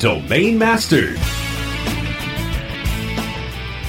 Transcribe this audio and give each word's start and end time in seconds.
Domain 0.00 0.58
Masters. 0.58 1.18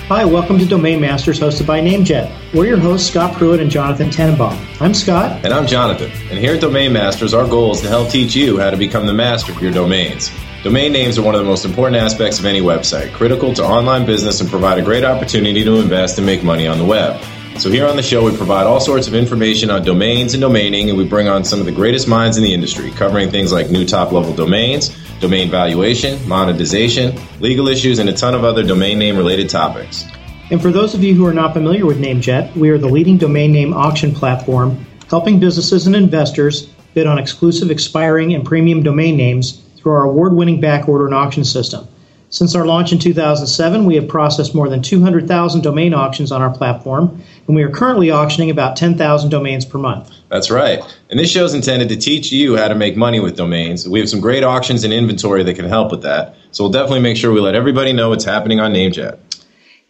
Hi, 0.07 0.23
welcome 0.23 0.59
to 0.59 0.65
Domain 0.65 1.01
Masters, 1.01 1.39
hosted 1.39 1.65
by 1.65 1.81
NameJet. 1.81 2.53
We're 2.53 2.67
your 2.67 2.77
hosts, 2.77 3.09
Scott 3.09 3.35
Pruitt 3.35 3.59
and 3.59 3.71
Jonathan 3.71 4.09
Tenenbaum. 4.09 4.55
I'm 4.79 4.93
Scott. 4.93 5.43
And 5.43 5.51
I'm 5.51 5.65
Jonathan. 5.65 6.11
And 6.29 6.37
here 6.37 6.53
at 6.53 6.61
Domain 6.61 6.93
Masters, 6.93 7.33
our 7.33 7.47
goal 7.47 7.71
is 7.71 7.81
to 7.81 7.87
help 7.87 8.09
teach 8.09 8.35
you 8.35 8.59
how 8.59 8.69
to 8.69 8.77
become 8.77 9.07
the 9.07 9.13
master 9.13 9.51
of 9.51 9.61
your 9.61 9.71
domains. 9.71 10.31
Domain 10.63 10.91
names 10.91 11.17
are 11.17 11.23
one 11.23 11.33
of 11.33 11.41
the 11.41 11.47
most 11.47 11.65
important 11.65 12.01
aspects 12.01 12.37
of 12.37 12.45
any 12.45 12.61
website, 12.61 13.11
critical 13.13 13.53
to 13.55 13.63
online 13.63 14.05
business, 14.05 14.41
and 14.41 14.49
provide 14.49 14.77
a 14.77 14.83
great 14.83 15.03
opportunity 15.03 15.63
to 15.63 15.79
invest 15.79 16.19
and 16.19 16.25
make 16.25 16.43
money 16.43 16.67
on 16.67 16.77
the 16.77 16.85
web. 16.85 17.19
So, 17.57 17.71
here 17.71 17.87
on 17.87 17.95
the 17.95 18.03
show, 18.03 18.23
we 18.29 18.35
provide 18.35 18.67
all 18.67 18.81
sorts 18.81 19.07
of 19.07 19.15
information 19.15 19.71
on 19.71 19.83
domains 19.83 20.33
and 20.33 20.43
domaining, 20.43 20.89
and 20.89 20.97
we 20.97 21.05
bring 21.05 21.29
on 21.29 21.45
some 21.45 21.59
of 21.61 21.65
the 21.65 21.71
greatest 21.71 22.07
minds 22.07 22.35
in 22.35 22.43
the 22.43 22.53
industry, 22.53 22.91
covering 22.91 23.31
things 23.31 23.53
like 23.53 23.69
new 23.69 23.85
top 23.85 24.11
level 24.11 24.35
domains, 24.35 24.89
domain 25.25 25.49
valuation, 25.49 26.20
monetization, 26.27 27.20
legal 27.40 27.68
issues, 27.68 27.98
and 27.98 28.07
a 28.07 28.13
ton 28.13 28.35
of 28.35 28.43
other 28.43 28.62
domain 28.62 28.99
name 28.99 29.18
related 29.18 29.49
topics. 29.49 30.05
And 30.51 30.62
for 30.62 30.70
those 30.71 30.93
of 30.93 31.04
you 31.04 31.15
who 31.15 31.26
are 31.26 31.34
not 31.34 31.54
familiar 31.54 31.84
with 31.87 31.98
NameJet, 31.98 32.55
we 32.55 32.70
are 32.70 32.77
the 32.77 32.87
leading 32.87 33.18
domain 33.18 33.51
name 33.51 33.73
auction 33.73 34.13
platform, 34.13 34.85
helping 35.09 35.40
businesses 35.40 35.87
and 35.87 35.96
investors 35.96 36.68
bid 36.93 37.07
on 37.07 37.18
exclusive, 37.18 37.71
expiring, 37.71 38.35
and 38.35 38.46
premium 38.46 38.84
domain 38.84 39.18
names 39.18 39.63
through 39.77 39.93
our 39.93 40.03
award 40.03 40.34
winning 40.34 40.62
backorder 40.62 41.05
and 41.05 41.15
auction 41.15 41.43
system. 41.43 41.87
Since 42.29 42.55
our 42.55 42.65
launch 42.65 42.91
in 42.91 42.99
2007, 42.99 43.85
we 43.85 43.95
have 43.95 44.07
processed 44.07 44.55
more 44.55 44.68
than 44.68 44.81
200,000 44.81 45.62
domain 45.62 45.93
auctions 45.93 46.31
on 46.31 46.41
our 46.41 46.49
platform, 46.49 47.21
and 47.48 47.55
we 47.55 47.63
are 47.63 47.70
currently 47.70 48.12
auctioning 48.12 48.49
about 48.49 48.76
10,000 48.76 49.29
domains 49.29 49.63
per 49.63 49.77
month. 49.77 50.12
That's 50.29 50.49
right. 50.49 50.81
And 51.09 51.20
this 51.20 51.29
show 51.29 51.46
is 51.46 51.53
intended 51.53 51.87
to 51.90 51.96
teach 51.96 52.31
you 52.31 52.57
how 52.57 52.68
to 52.68 52.76
make 52.76 52.98
money 52.98 53.20
with 53.20 53.37
domains. 53.37 53.87
We 53.87 53.99
have 53.99 54.09
some 54.09 54.20
great 54.20 54.43
auctions 54.43 54.84
and 54.84 54.91
inventory 54.91 55.43
that 55.43 55.53
can 55.53 55.65
help 55.65 55.91
with 55.91 56.01
that. 56.01 56.35
So 56.51 56.63
we'll 56.63 56.71
definitely 56.71 57.01
make 57.01 57.15
sure 57.15 57.31
we 57.31 57.41
let 57.41 57.55
everybody 57.55 57.93
know 57.93 58.09
what's 58.09 58.26
happening 58.26 58.59
on 58.59 58.73
NameJet. 58.73 59.20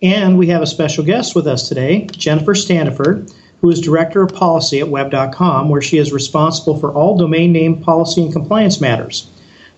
And 0.01 0.37
we 0.37 0.47
have 0.47 0.61
a 0.61 0.67
special 0.67 1.03
guest 1.05 1.35
with 1.35 1.47
us 1.47 1.69
today, 1.69 2.05
Jennifer 2.11 2.53
Standiford, 2.53 3.33
who 3.61 3.69
is 3.69 3.79
Director 3.79 4.21
of 4.21 4.35
Policy 4.35 4.81
at 4.81 4.89
Web.com, 4.89 5.69
where 5.69 5.81
she 5.81 5.97
is 5.97 6.11
responsible 6.11 6.77
for 6.77 6.91
all 6.91 7.17
domain 7.17 7.53
name 7.53 7.81
policy 7.81 8.23
and 8.23 8.33
compliance 8.33 8.81
matters. 8.81 9.27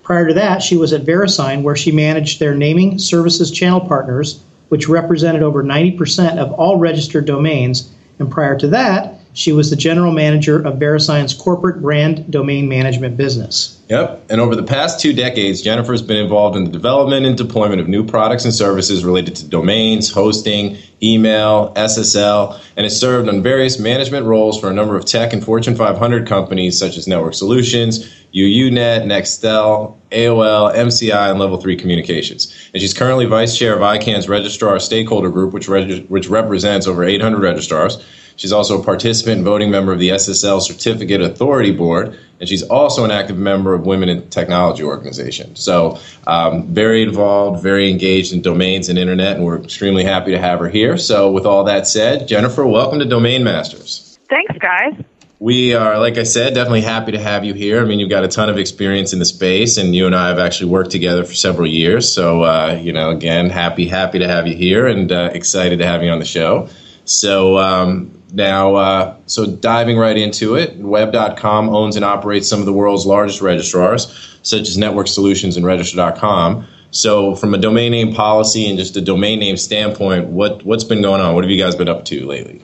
Prior 0.07 0.25
to 0.25 0.33
that, 0.35 0.63
she 0.63 0.77
was 0.77 0.93
at 0.93 1.03
VeriSign, 1.03 1.63
where 1.63 1.75
she 1.75 1.91
managed 1.91 2.39
their 2.39 2.55
naming 2.55 2.97
services 2.97 3.51
channel 3.51 3.81
partners, 3.81 4.41
which 4.69 4.87
represented 4.87 5.43
over 5.43 5.61
90% 5.61 6.37
of 6.37 6.53
all 6.53 6.77
registered 6.77 7.25
domains. 7.25 7.91
And 8.17 8.31
prior 8.31 8.57
to 8.57 8.69
that, 8.69 9.16
she 9.37 9.51
was 9.51 9.69
the 9.69 9.75
general 9.75 10.11
manager 10.11 10.57
of 10.57 10.79
VeriSign's 10.79 11.33
corporate 11.33 11.79
brand 11.79 12.29
domain 12.31 12.67
management 12.67 13.15
business. 13.15 13.79
Yep. 13.87 14.25
And 14.29 14.41
over 14.41 14.55
the 14.55 14.63
past 14.63 14.99
two 14.99 15.13
decades, 15.13 15.61
Jennifer 15.61 15.91
has 15.91 16.01
been 16.01 16.17
involved 16.17 16.57
in 16.57 16.65
the 16.65 16.71
development 16.71 17.25
and 17.25 17.37
deployment 17.37 17.79
of 17.79 17.87
new 17.87 18.03
products 18.03 18.45
and 18.45 18.53
services 18.53 19.05
related 19.05 19.35
to 19.35 19.47
domains, 19.47 20.11
hosting, 20.11 20.77
email, 21.03 21.71
SSL, 21.75 22.59
and 22.75 22.83
has 22.83 22.99
served 22.99 23.29
on 23.29 23.43
various 23.43 23.79
management 23.79 24.25
roles 24.25 24.59
for 24.59 24.71
a 24.71 24.73
number 24.73 24.97
of 24.97 25.05
tech 25.05 25.31
and 25.33 25.43
Fortune 25.43 25.75
500 25.75 26.27
companies 26.27 26.77
such 26.77 26.97
as 26.97 27.07
Network 27.07 27.35
Solutions, 27.35 28.11
UUNet, 28.33 29.05
Nextel, 29.05 29.95
AOL, 30.11 30.75
MCI, 30.75 31.29
and 31.29 31.39
Level 31.39 31.57
3 31.57 31.77
Communications. 31.77 32.69
And 32.73 32.81
she's 32.81 32.93
currently 32.93 33.27
vice 33.27 33.55
chair 33.55 33.75
of 33.75 33.81
ICANN's 33.81 34.27
Registrar 34.27 34.79
Stakeholder 34.79 35.29
Group, 35.29 35.53
which, 35.53 35.69
reg- 35.69 36.07
which 36.07 36.27
represents 36.27 36.87
over 36.87 37.03
800 37.03 37.39
registrars. 37.39 38.03
She's 38.37 38.53
also 38.53 38.79
a 38.79 38.85
participant 38.85 39.37
and 39.37 39.45
voting 39.45 39.71
member 39.71 39.91
of 39.91 39.99
the 39.99 40.09
SSL 40.09 40.61
Certificate 40.61 41.21
Authority 41.21 41.71
Board, 41.71 42.17
and 42.39 42.47
she's 42.47 42.61
also 42.61 43.03
an 43.03 43.09
active 43.09 43.35
member 43.35 43.73
of 43.73 43.87
Women 43.87 44.09
in 44.09 44.29
Technology 44.29 44.83
Organization. 44.83 45.55
So, 45.55 45.99
um, 46.27 46.67
very 46.67 47.01
involved, 47.01 47.63
very 47.63 47.89
engaged 47.89 48.33
in 48.33 48.43
domains 48.43 48.89
and 48.89 48.99
internet, 48.99 49.37
and 49.37 49.45
we're 49.45 49.57
extremely 49.57 50.03
happy 50.03 50.31
to 50.31 50.39
have 50.39 50.59
her 50.59 50.69
here. 50.69 50.99
So, 50.99 51.31
with 51.31 51.47
all 51.47 51.63
that 51.63 51.87
said, 51.87 52.27
Jennifer, 52.27 52.65
welcome 52.65 52.99
to 52.99 53.05
Domain 53.05 53.43
Masters. 53.43 54.19
Thanks, 54.29 54.55
guys. 54.59 55.03
We 55.39 55.73
are, 55.73 55.97
like 55.97 56.17
I 56.19 56.23
said, 56.23 56.53
definitely 56.53 56.81
happy 56.81 57.13
to 57.13 57.19
have 57.19 57.43
you 57.43 57.55
here. 57.55 57.81
I 57.81 57.85
mean, 57.85 57.99
you've 57.99 58.09
got 58.09 58.23
a 58.23 58.27
ton 58.27 58.49
of 58.49 58.59
experience 58.59 59.13
in 59.13 59.19
the 59.19 59.25
space, 59.25 59.77
and 59.77 59.95
you 59.95 60.05
and 60.05 60.15
I 60.15 60.27
have 60.29 60.39
actually 60.39 60.69
worked 60.69 60.91
together 60.91 61.23
for 61.23 61.33
several 61.33 61.67
years. 61.67 62.11
So, 62.11 62.43
uh, 62.43 62.79
you 62.79 62.93
know, 62.93 63.09
again, 63.09 63.49
happy, 63.49 63.87
happy 63.87 64.19
to 64.19 64.27
have 64.27 64.45
you 64.45 64.55
here, 64.55 64.85
and 64.85 65.11
uh, 65.11 65.31
excited 65.33 65.79
to 65.79 65.87
have 65.87 66.03
you 66.03 66.11
on 66.11 66.19
the 66.19 66.25
show. 66.25 66.69
So, 67.05 67.57
um, 67.57 68.16
now, 68.31 68.75
uh, 68.75 69.15
so 69.25 69.45
diving 69.45 69.97
right 69.97 70.17
into 70.17 70.55
it, 70.55 70.77
Web.com 70.77 71.69
owns 71.69 71.95
and 71.95 72.03
operates 72.03 72.47
some 72.47 72.59
of 72.59 72.65
the 72.65 72.73
world's 72.73 73.05
largest 73.05 73.41
registrars, 73.41 74.39
such 74.43 74.61
as 74.61 74.77
Network 74.77 75.07
Solutions 75.07 75.55
and 75.55 75.65
Register.com. 75.65 76.67
So, 76.91 77.35
from 77.35 77.53
a 77.53 77.57
domain 77.57 77.91
name 77.91 78.13
policy 78.13 78.69
and 78.69 78.77
just 78.77 78.95
a 78.95 79.01
domain 79.01 79.39
name 79.39 79.57
standpoint, 79.57 80.27
what 80.27 80.63
what's 80.63 80.83
been 80.83 81.01
going 81.01 81.21
on? 81.21 81.35
What 81.35 81.43
have 81.43 81.51
you 81.51 81.61
guys 81.61 81.75
been 81.75 81.89
up 81.89 82.05
to 82.05 82.25
lately? 82.25 82.63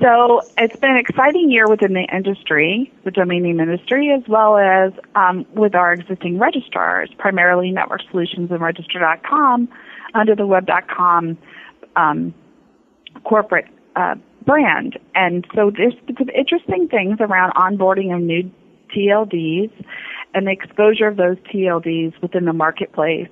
So 0.00 0.40
it's 0.56 0.74
been 0.76 0.90
an 0.90 0.96
exciting 0.96 1.50
year 1.50 1.68
within 1.68 1.92
the 1.92 2.06
industry, 2.12 2.92
the 3.04 3.10
domain 3.10 3.42
name 3.42 3.60
industry, 3.60 4.10
as 4.10 4.26
well 4.26 4.56
as 4.56 4.92
um, 5.14 5.46
with 5.52 5.74
our 5.74 5.92
existing 5.92 6.38
registrars, 6.38 7.10
primarily 7.18 7.70
Network 7.70 8.00
Solutions 8.10 8.50
and 8.50 8.60
Register.com, 8.60 9.68
under 10.14 10.34
the 10.34 10.46
Web.com 10.46 11.38
um, 11.94 12.34
corporate 13.22 13.66
uh, 13.94 14.16
brand. 14.44 14.98
And 15.14 15.46
so 15.54 15.70
there's 15.70 15.94
some 16.18 16.28
interesting 16.30 16.88
things 16.88 17.18
around 17.20 17.52
onboarding 17.54 18.14
of 18.14 18.22
new 18.22 18.50
TLDs 18.94 19.72
and 20.34 20.46
the 20.46 20.50
exposure 20.50 21.06
of 21.06 21.16
those 21.16 21.36
TLDs 21.52 22.20
within 22.22 22.44
the 22.44 22.52
marketplace, 22.52 23.28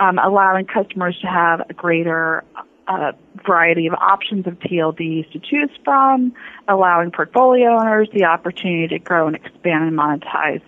um, 0.00 0.18
allowing 0.18 0.66
customers 0.66 1.18
to 1.20 1.26
have 1.26 1.60
a 1.68 1.74
greater 1.74 2.44
uh, 2.88 3.12
variety 3.46 3.86
of 3.86 3.94
options 3.94 4.46
of 4.46 4.54
TLDs 4.58 5.30
to 5.32 5.38
choose 5.38 5.70
from, 5.84 6.32
allowing 6.68 7.10
portfolio 7.10 7.78
owners 7.78 8.08
the 8.12 8.24
opportunity 8.24 8.88
to 8.88 8.98
grow 8.98 9.26
and 9.26 9.36
expand 9.36 9.84
and 9.84 9.98
monetize 9.98 10.62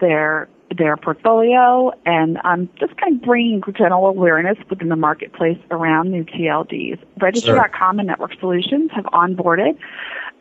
their 0.00 0.48
their 0.74 0.96
portfolio 0.96 1.92
and 2.04 2.38
um, 2.44 2.68
just 2.78 2.96
kind 2.96 3.16
of 3.16 3.22
bringing 3.22 3.62
general 3.76 4.06
awareness 4.06 4.58
within 4.68 4.88
the 4.88 4.96
marketplace 4.96 5.58
around 5.70 6.10
new 6.10 6.24
TLDs. 6.24 6.98
Register.com 7.20 7.98
and 7.98 8.08
Network 8.08 8.32
Solutions 8.40 8.90
have 8.94 9.04
onboarded 9.06 9.78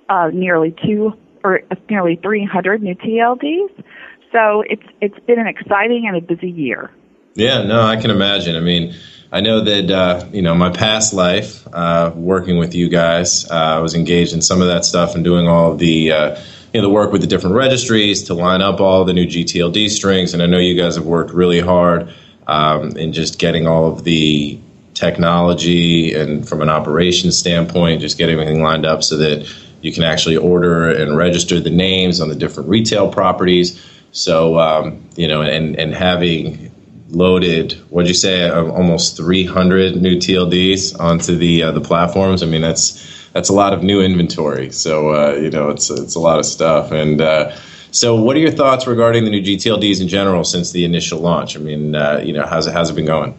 uh, 0.10 0.30
nearly 0.34 0.76
two 0.86 1.14
or 1.44 1.62
uh, 1.72 1.76
nearly 1.90 2.18
300 2.18 2.82
new 2.82 2.96
TLDs. 2.96 3.84
So 4.32 4.64
it's 4.70 4.84
it's 5.02 5.20
been 5.26 5.40
an 5.40 5.48
exciting 5.48 6.08
and 6.08 6.16
a 6.16 6.22
busy 6.22 6.50
year. 6.50 6.92
Yeah, 7.34 7.64
no, 7.64 7.82
I 7.82 7.96
can 7.98 8.12
imagine. 8.12 8.56
I 8.56 8.60
mean, 8.60 8.94
I 9.32 9.42
know 9.42 9.62
that 9.62 9.90
uh, 9.90 10.26
you 10.32 10.42
know 10.42 10.56
my 10.56 10.72
past 10.72 11.14
life 11.14 11.68
uh, 11.74 12.12
working 12.16 12.58
with 12.58 12.76
you 12.76 12.90
guys. 12.90 13.50
Uh, 13.50 13.56
I 13.56 13.80
was 13.80 13.96
engaged 13.96 14.34
in 14.34 14.42
some 14.42 14.62
of 14.62 14.68
that 14.68 14.86
stuff 14.86 15.16
and 15.16 15.24
doing 15.24 15.48
all 15.48 15.76
the 15.76 16.12
uh, 16.12 16.42
you 16.74 16.82
know 16.82 16.88
the 16.88 16.94
work 16.94 17.12
with 17.12 17.22
the 17.22 17.28
different 17.28 17.56
registries 17.56 18.24
to 18.24 18.34
line 18.34 18.62
up 18.62 18.80
all 18.80 19.04
the 19.04 19.14
new 19.14 19.26
GTLD 19.26 19.90
strings. 19.90 20.34
And 20.34 20.42
I 20.42 20.46
know 20.46 20.58
you 20.58 20.80
guys 20.80 20.96
have 20.96 21.06
worked 21.06 21.32
really 21.32 21.60
hard 21.60 22.14
um, 22.48 22.96
in 22.98 23.14
just 23.14 23.40
getting 23.40 23.68
all 23.68 23.92
of 23.92 24.04
the 24.04 24.60
technology 24.94 26.14
and 26.14 26.48
from 26.48 26.62
an 26.62 26.70
operations 26.70 27.38
standpoint, 27.38 28.02
just 28.02 28.18
getting 28.18 28.34
everything 28.34 28.62
lined 28.62 28.86
up 28.86 29.04
so 29.04 29.18
that 29.18 29.48
you 29.82 29.92
can 29.92 30.04
actually 30.04 30.38
order 30.38 30.90
and 30.90 31.18
register 31.18 31.60
the 31.60 31.70
names 31.70 32.22
on 32.22 32.30
the 32.30 32.36
different 32.36 32.70
retail 32.70 33.12
properties. 33.12 33.82
So 34.12 34.60
um, 34.60 35.04
you 35.16 35.28
know, 35.28 35.42
and 35.42 35.78
and 35.78 35.94
having 35.94 36.72
loaded 37.10 37.74
what'd 37.90 38.08
you 38.08 38.14
say 38.14 38.50
almost 38.50 39.18
300 39.18 40.02
new 40.02 40.16
TLDs 40.16 40.98
onto 40.98 41.36
the 41.36 41.64
uh, 41.64 41.72
the 41.72 41.82
platforms. 41.82 42.44
I 42.44 42.46
mean 42.46 42.62
that's 42.62 43.21
that's 43.34 43.50
a 43.50 43.54
lot 43.54 43.74
of 43.74 43.84
new 43.84 44.02
inventory. 44.02 44.72
So 44.72 45.10
uh, 45.10 45.36
you 45.36 45.50
know 45.50 45.70
it's 45.70 45.90
it's 45.90 46.16
a 46.16 46.20
lot 46.20 46.40
of 46.40 46.46
stuff. 46.46 46.92
And 46.92 47.22
uh, 47.22 47.56
so, 47.94 48.16
what 48.16 48.38
are 48.38 48.40
your 48.40 48.52
thoughts 48.52 48.88
regarding 48.88 49.26
the 49.26 49.30
new 49.30 49.42
GTLDs 49.42 50.02
in 50.02 50.08
general 50.08 50.46
since 50.46 50.72
the 50.72 50.86
initial 50.86 51.20
launch? 51.20 51.58
I 51.58 51.60
mean, 51.60 51.94
uh, 51.94 52.22
you 52.24 52.32
know, 52.32 52.46
how's 52.46 52.66
it 52.66 52.72
how's 52.74 52.90
it 52.90 52.94
been 52.94 53.06
going? 53.06 53.38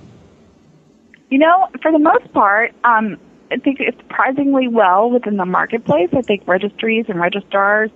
You 1.31 1.39
know, 1.39 1.69
for 1.81 1.91
the 1.91 1.99
most 1.99 2.31
part, 2.35 2.75
um, 2.85 3.19
I 3.51 3.57
think 3.57 3.81
it's 3.81 3.97
surprisingly 3.97 4.69
well 4.69 5.11
within 5.11 5.39
the 5.39 5.47
marketplace. 5.47 6.11
I 6.13 6.21
think 6.21 6.47
registries 6.47 7.07
and 7.09 7.19
registrars 7.19 7.91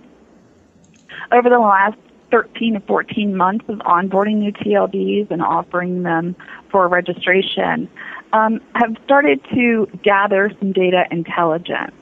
over 1.31 1.47
the 1.47 1.59
last 1.59 1.97
13 2.31 2.73
to 2.73 2.79
14 2.81 3.35
months 3.35 3.65
of 3.69 3.79
onboarding 3.79 4.37
new 4.37 4.51
TLDs 4.51 5.31
and 5.31 5.41
offering 5.41 6.03
them 6.03 6.35
for 6.71 6.87
registration, 6.87 7.89
um, 8.33 8.59
have 8.75 8.95
started 9.05 9.41
to 9.53 9.87
gather 10.03 10.51
some 10.59 10.73
data 10.73 11.05
intelligence 11.11 11.93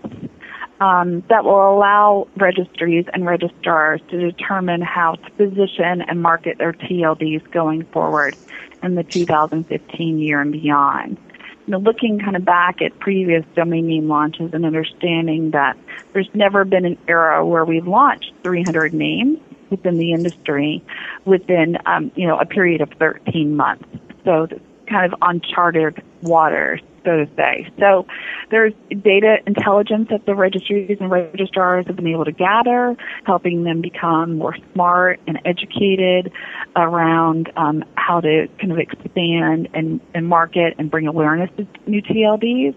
um, 0.80 1.24
that 1.30 1.44
will 1.44 1.75
allow 1.75 2.27
registries 2.38 3.06
and 3.13 3.25
registrars 3.25 4.01
to 4.10 4.19
determine 4.19 4.81
how 4.81 5.16
to 5.16 5.31
position 5.31 6.01
and 6.01 6.22
market 6.22 6.57
their 6.57 6.74
TLDs 6.74 7.50
going 7.51 7.86
forward 7.86 8.36
in 8.83 8.95
the 8.95 9.04
2015 9.04 10.19
year 10.19 10.42
and 10.42 10.51
beyond. 10.51 11.18
You 11.66 11.72
know, 11.72 11.80
looking 11.80 12.19
kind 12.19 12.36
of 12.36 12.45
back 12.45 12.81
at 12.81 13.00
previous 13.00 13.44
domain 13.56 13.88
name 13.88 14.07
launches 14.07 14.54
and 14.54 14.66
understanding 14.66 15.51
that 15.51 15.77
there's 16.13 16.30
never 16.33 16.63
been 16.63 16.86
an 16.86 16.98
era 17.07 17.44
where 17.45 17.66
we've 17.66 17.88
launched 17.88 18.33
300 18.44 18.94
names 18.94 19.39
within 19.70 19.98
the 19.98 20.14
industry 20.14 20.84
within 21.26 21.78
um, 21.86 22.12
you 22.16 22.28
know 22.28 22.38
a 22.38 22.46
period 22.46 22.82
of 22.82 22.90
13 23.00 23.56
months. 23.56 23.86
So 24.24 24.48
kind 24.90 25.12
of 25.12 25.18
uncharted 25.22 26.02
waters 26.22 26.82
so 27.06 27.16
to 27.18 27.30
say. 27.36 27.72
So 27.80 28.06
there's 28.50 28.74
data 28.90 29.38
intelligence 29.46 30.10
that 30.10 30.25
the 30.25 30.36
registries 30.36 30.98
and 31.00 31.10
registrars 31.10 31.86
have 31.88 31.96
been 31.96 32.07
able 32.07 32.25
to 32.25 32.31
gather, 32.31 32.98
helping 33.24 33.63
them 33.63 33.81
become 33.81 34.38
more 34.38 34.57
smart 34.74 35.19
and 35.28 35.40
educated 35.46 36.31
around 36.75 37.52
um, 37.56 37.86
how 37.96 38.19
to 38.22 38.48
kind 38.60 38.72
of 38.72 38.80
expand 38.80 39.69
and, 39.74 40.02
and 40.13 40.28
market 40.28 40.75
and 40.78 40.92
bring 40.92 41.07
awareness 41.07 41.50
to 41.57 41.68
new 41.88 42.02
TLDs. 42.02 42.75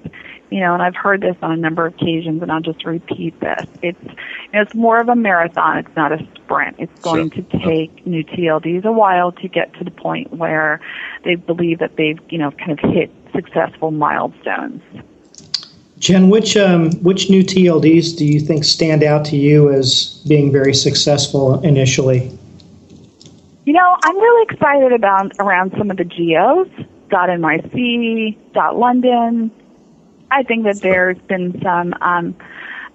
You 0.51 0.61
know, 0.61 0.73
and 0.73 0.83
I've 0.83 0.95
heard 0.95 1.21
this 1.21 1.37
on 1.43 1.53
a 1.53 1.57
number 1.57 1.85
of 1.85 1.95
occasions, 1.95 2.41
and 2.41 2.51
I'll 2.51 2.63
just 2.63 2.87
repeat 2.87 3.39
this. 3.39 3.67
It's 3.83 4.03
you 4.03 4.53
know, 4.55 4.63
it's 4.63 4.75
more 4.75 4.99
of 4.99 5.11
a 5.11 5.17
marathon. 5.17 5.77
It's 5.77 5.95
not 5.95 6.11
a 6.11 6.27
sprint. 6.37 6.77
It's 6.79 7.01
going 7.01 7.31
sure. 7.31 7.45
to 7.45 7.59
take 7.59 8.07
new 8.07 8.25
TLDs 8.25 8.87
a 8.87 8.93
while 8.93 9.33
to 9.33 9.49
get 9.49 9.75
to 9.75 9.85
the 9.85 9.91
point 9.91 10.33
where 10.33 10.81
they 11.25 11.35
believe 11.35 11.81
that 11.81 11.97
they've 11.97 12.19
you 12.31 12.39
know 12.39 12.51
kind 12.53 12.73
of 12.73 12.79
hit 12.79 13.11
successful 13.33 13.91
milestones. 13.91 14.83
Jen, 15.99 16.31
which 16.31 16.57
um, 16.57 16.93
which 17.03 17.29
new 17.29 17.43
TLDs 17.43 18.17
do 18.17 18.25
you 18.25 18.39
think 18.39 18.65
stand 18.65 19.03
out 19.03 19.25
to 19.27 19.37
you 19.37 19.71
as 19.71 20.23
being 20.29 20.53
very 20.53 20.75
successful 20.75 21.61
initially? 21.63 22.31
You 23.65 23.73
know, 23.73 23.97
I'm 24.05 24.17
really 24.17 24.47
excited 24.49 24.93
about 24.93 25.33
around 25.41 25.75
some 25.77 25.91
of 25.91 25.97
the 25.97 26.05
geos. 26.05 26.69
.nyc, 27.11 28.37
.london. 28.75 29.51
I 30.31 30.43
think 30.43 30.65
that 30.65 30.81
there's 30.83 31.19
been 31.19 31.61
some, 31.63 31.95
um, 32.01 32.37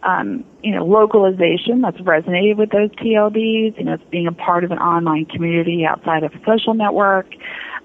um, 0.06 0.44
you 0.62 0.72
know, 0.72 0.86
localization 0.86 1.82
that's 1.82 1.98
resonated 1.98 2.58
with 2.58 2.72
those 2.72 2.90
TLDs. 2.92 3.78
You 3.78 3.84
know, 3.86 3.94
it's 3.94 4.04
being 4.10 4.28
a 4.28 4.32
part 4.32 4.64
of 4.64 4.72
an 4.72 4.80
online 4.80 5.26
community 5.26 5.86
outside 5.86 6.24
of 6.24 6.34
a 6.34 6.40
social 6.46 6.74
network 6.74 7.28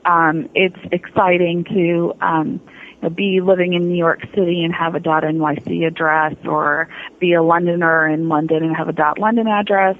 um, 0.05 0.49
it's 0.55 0.79
exciting 0.91 1.65
to 1.65 2.15
um, 2.21 2.61
you 2.97 3.03
know, 3.03 3.11
be 3.11 3.41
living 3.41 3.75
in 3.75 3.89
New 3.89 3.97
York 3.97 4.21
City 4.35 4.65
and 4.65 4.75
have 4.75 4.95
a 4.95 5.01
.nyc 5.01 5.87
address, 5.87 6.35
or 6.47 6.89
be 7.21 7.35
a 7.35 7.43
Londoner 7.43 8.09
in 8.09 8.29
London 8.29 8.65
and 8.65 8.77
have 8.77 8.89
a 8.89 9.15
.london 9.19 9.47
address. 9.47 9.97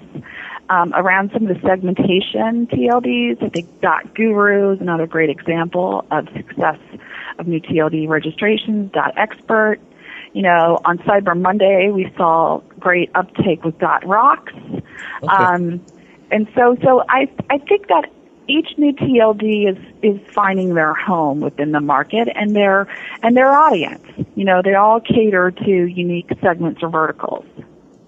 Um, 0.71 0.93
around 0.95 1.31
some 1.33 1.47
of 1.47 1.49
the 1.49 1.67
segmentation 1.67 2.67
TLDs, 2.67 3.43
I 3.43 3.49
think 3.49 4.15
.guru 4.15 4.75
is 4.75 4.81
another 4.83 5.07
great 5.07 5.31
example 5.31 6.05
of 6.11 6.29
success 6.37 6.79
of 7.39 7.47
new 7.47 7.61
TLD 7.61 8.07
registrations. 8.07 8.93
.expert, 9.17 9.81
you 10.33 10.43
know, 10.43 10.79
on 10.85 10.99
Cyber 10.99 11.39
Monday 11.39 11.91
we 11.91 12.13
saw 12.17 12.61
great 12.79 13.11
uptake 13.15 13.65
with 13.65 13.79
Dot 13.79 14.07
.rocks. 14.07 14.53
Okay. 15.23 15.27
Um, 15.27 15.85
and 16.31 16.47
so, 16.55 16.77
so 16.83 17.05
I, 17.09 17.31
I 17.51 17.59
think 17.59 17.89
that 17.89 18.11
each 18.49 18.79
new 18.79 18.93
TLD 18.93 19.71
is 19.71 19.79
is 20.03 20.21
finding 20.33 20.75
their 20.75 20.95
home 20.95 21.41
within 21.41 21.73
the 21.73 21.81
market 21.81 22.29
and 22.35 22.57
their 22.57 22.89
and 23.23 23.37
their 23.37 23.53
audience. 23.53 24.05
You 24.35 24.45
know, 24.45 24.63
they 24.63 24.75
all 24.75 25.01
cater 25.01 25.51
to 25.51 25.71
unique 25.71 26.31
segments 26.41 26.83
or 26.83 26.89
verticals. 26.89 27.45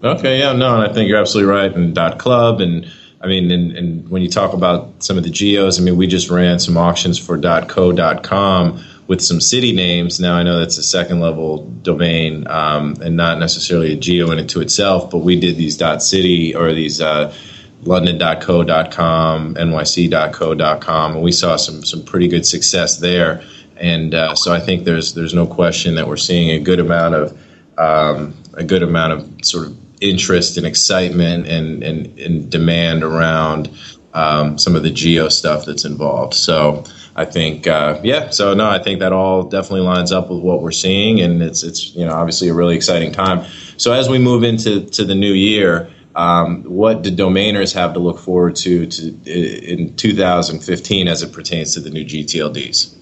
Okay, 0.03 0.39
yeah, 0.39 0.53
no, 0.53 0.75
and 0.75 0.89
I 0.89 0.93
think 0.93 1.07
you're 1.09 1.19
absolutely 1.19 1.51
right. 1.53 1.73
And 1.73 1.93
dot 1.93 2.17
club 2.17 2.59
and 2.59 2.91
I 3.21 3.27
mean, 3.27 3.51
and, 3.51 3.71
and 3.77 4.09
when 4.09 4.23
you 4.23 4.29
talk 4.29 4.53
about 4.53 5.03
some 5.03 5.17
of 5.17 5.23
the 5.23 5.29
geos, 5.29 5.79
I 5.79 5.83
mean, 5.83 5.95
we 5.95 6.07
just 6.07 6.31
ran 6.31 6.57
some 6.57 6.75
auctions 6.75 7.19
for 7.19 7.39
.co.com 7.39 8.83
with 9.11 9.21
some 9.21 9.41
city 9.41 9.73
names. 9.73 10.21
Now 10.21 10.35
I 10.35 10.43
know 10.43 10.57
that's 10.57 10.77
a 10.77 10.83
second 10.83 11.19
level 11.19 11.65
domain 11.81 12.47
um, 12.47 12.95
and 13.01 13.17
not 13.17 13.39
necessarily 13.39 13.91
a 13.91 13.97
geo 13.97 14.31
in 14.31 14.39
it 14.39 14.47
to 14.51 14.61
itself, 14.61 15.11
but 15.11 15.17
we 15.17 15.37
did 15.37 15.57
these 15.57 15.75
dot 15.75 16.01
.city 16.01 16.55
or 16.55 16.73
these 16.73 17.01
uh, 17.01 17.35
london.co.com, 17.81 19.55
nyc.co.com, 19.55 21.11
and 21.11 21.21
we 21.21 21.33
saw 21.33 21.57
some 21.57 21.83
some 21.83 22.05
pretty 22.05 22.29
good 22.29 22.45
success 22.45 22.99
there. 22.99 23.43
And 23.75 24.15
uh, 24.15 24.33
so 24.35 24.53
I 24.53 24.61
think 24.61 24.85
there's 24.85 25.13
there's 25.13 25.33
no 25.33 25.45
question 25.45 25.95
that 25.95 26.07
we're 26.07 26.15
seeing 26.15 26.51
a 26.51 26.59
good 26.63 26.79
amount 26.79 27.15
of 27.15 27.37
um, 27.77 28.33
a 28.53 28.63
good 28.63 28.81
amount 28.81 29.11
of 29.11 29.45
sort 29.45 29.67
of 29.67 29.77
interest 29.99 30.55
and 30.55 30.65
excitement 30.65 31.47
and 31.47 31.83
and, 31.83 32.17
and 32.17 32.49
demand 32.49 33.03
around 33.03 33.77
um, 34.13 34.57
some 34.57 34.77
of 34.77 34.83
the 34.83 34.89
geo 34.89 35.27
stuff 35.27 35.65
that's 35.65 35.83
involved. 35.83 36.33
So 36.33 36.85
I 37.15 37.25
think 37.25 37.67
uh, 37.67 37.99
yeah. 38.03 38.29
So 38.29 38.53
no, 38.53 38.69
I 38.69 38.79
think 38.79 38.99
that 38.99 39.11
all 39.11 39.43
definitely 39.43 39.81
lines 39.81 40.11
up 40.11 40.29
with 40.29 40.39
what 40.39 40.61
we're 40.61 40.71
seeing, 40.71 41.19
and 41.19 41.41
it's 41.41 41.63
it's 41.63 41.93
you 41.95 42.05
know 42.05 42.13
obviously 42.13 42.49
a 42.49 42.53
really 42.53 42.75
exciting 42.75 43.11
time. 43.11 43.45
So 43.77 43.91
as 43.91 44.09
we 44.09 44.17
move 44.17 44.43
into 44.43 44.85
to 44.85 45.05
the 45.05 45.15
new 45.15 45.33
year. 45.33 45.89
Um, 46.13 46.65
what 46.65 47.03
do 47.03 47.09
domainers 47.09 47.73
have 47.73 47.93
to 47.93 47.99
look 47.99 48.19
forward 48.19 48.57
to, 48.57 48.85
to 48.85 49.71
in 49.71 49.95
2015 49.95 51.07
as 51.07 51.23
it 51.23 51.31
pertains 51.31 51.73
to 51.75 51.79
the 51.79 51.89
new 51.89 52.03
GTLDs? 52.03 52.93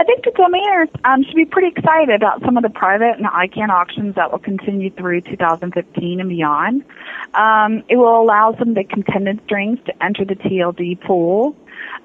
I 0.00 0.04
think 0.04 0.24
the 0.24 0.30
domainers 0.30 0.88
um, 1.04 1.22
should 1.24 1.34
be 1.34 1.44
pretty 1.44 1.68
excited 1.68 2.14
about 2.14 2.40
some 2.42 2.56
of 2.56 2.62
the 2.62 2.70
private 2.70 3.18
and 3.18 3.26
ICANN 3.26 3.68
auctions 3.68 4.14
that 4.14 4.32
will 4.32 4.38
continue 4.38 4.90
through 4.90 5.20
2015 5.20 6.20
and 6.20 6.28
beyond. 6.30 6.84
Um, 7.34 7.82
it 7.90 7.96
will 7.96 8.18
allow 8.18 8.56
some 8.58 8.70
of 8.70 8.74
the 8.76 8.84
contended 8.84 9.42
strings 9.44 9.78
to 9.84 10.02
enter 10.02 10.24
the 10.24 10.36
TLD 10.36 11.02
pool, 11.02 11.54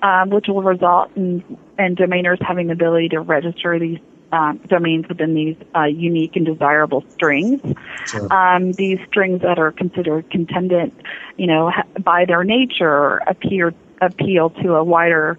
um, 0.01 0.30
which 0.30 0.47
will 0.47 0.63
result 0.63 1.12
in, 1.15 1.44
in 1.80 1.95
domainers 1.95 2.42
having 2.42 2.68
the 2.68 2.74
ability 2.74 3.09
to 3.09 3.19
register 3.19 3.77
these 3.80 4.00
um, 4.31 4.59
domains 4.68 5.07
within 5.07 5.33
these 5.33 5.56
uh, 5.75 5.83
unique 5.83 6.36
and 6.36 6.45
desirable 6.45 7.03
strings. 7.13 7.62
Sure. 8.06 8.31
Um, 8.33 8.74
these 8.74 9.00
strings 9.07 9.42
that 9.42 9.59
are 9.59 9.71
considered 9.71 10.30
contended, 10.30 10.92
you 11.38 11.47
know, 11.47 11.69
ha- 11.69 11.88
by 12.03 12.25
their 12.25 12.44
nature, 12.44 13.18
appear 13.27 13.74
appeal 14.01 14.50
to 14.50 14.75
a 14.75 14.84
wider 14.84 15.38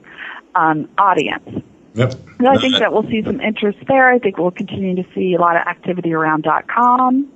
um, 0.55 0.89
audience. 0.97 1.63
Yep. 1.95 2.13
So 2.13 2.47
I 2.47 2.57
think 2.59 2.79
that 2.79 2.93
we'll 2.93 3.09
see 3.09 3.23
some 3.23 3.41
interest 3.41 3.79
there. 3.89 4.11
I 4.11 4.19
think 4.19 4.39
we'll 4.39 4.51
continue 4.51 4.97
to 4.97 5.09
see 5.15 5.35
a 5.35 5.41
lot 5.41 5.57
of 5.57 5.67
activity 5.67 6.13
around 6.13 6.47
.com. 6.69 7.31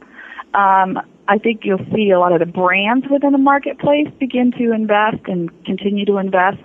Um, 0.52 1.00
I 1.28 1.38
think 1.38 1.64
you'll 1.64 1.87
see 1.94 2.11
a 2.11 2.18
lot 2.18 2.33
of 2.33 2.40
the 2.40 2.47
brands 2.47 3.06
within 3.11 3.33
the 3.33 3.38
marketplace 3.38 4.09
begin 4.18 4.52
to 4.52 4.73
invest 4.73 5.26
and 5.26 5.49
continue 5.64 6.04
to 6.06 6.18
invest 6.18 6.61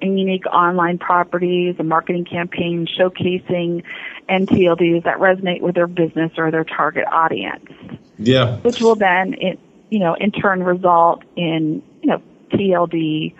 in 0.00 0.18
unique 0.18 0.46
online 0.46 0.98
properties 0.98 1.76
and 1.78 1.88
marketing 1.88 2.24
campaigns 2.24 2.90
showcasing 2.96 3.82
NTLDs 4.28 5.04
that 5.04 5.18
resonate 5.18 5.60
with 5.60 5.74
their 5.74 5.86
business 5.86 6.32
or 6.36 6.50
their 6.50 6.64
target 6.64 7.04
audience. 7.10 7.64
Yeah. 8.18 8.56
Which 8.58 8.80
will 8.80 8.96
then, 8.96 9.34
it, 9.34 9.58
you 9.90 9.98
know, 9.98 10.14
in 10.14 10.30
turn 10.30 10.62
result 10.62 11.22
in, 11.36 11.82
you 12.02 12.10
know, 12.10 12.22
TLD, 12.50 13.34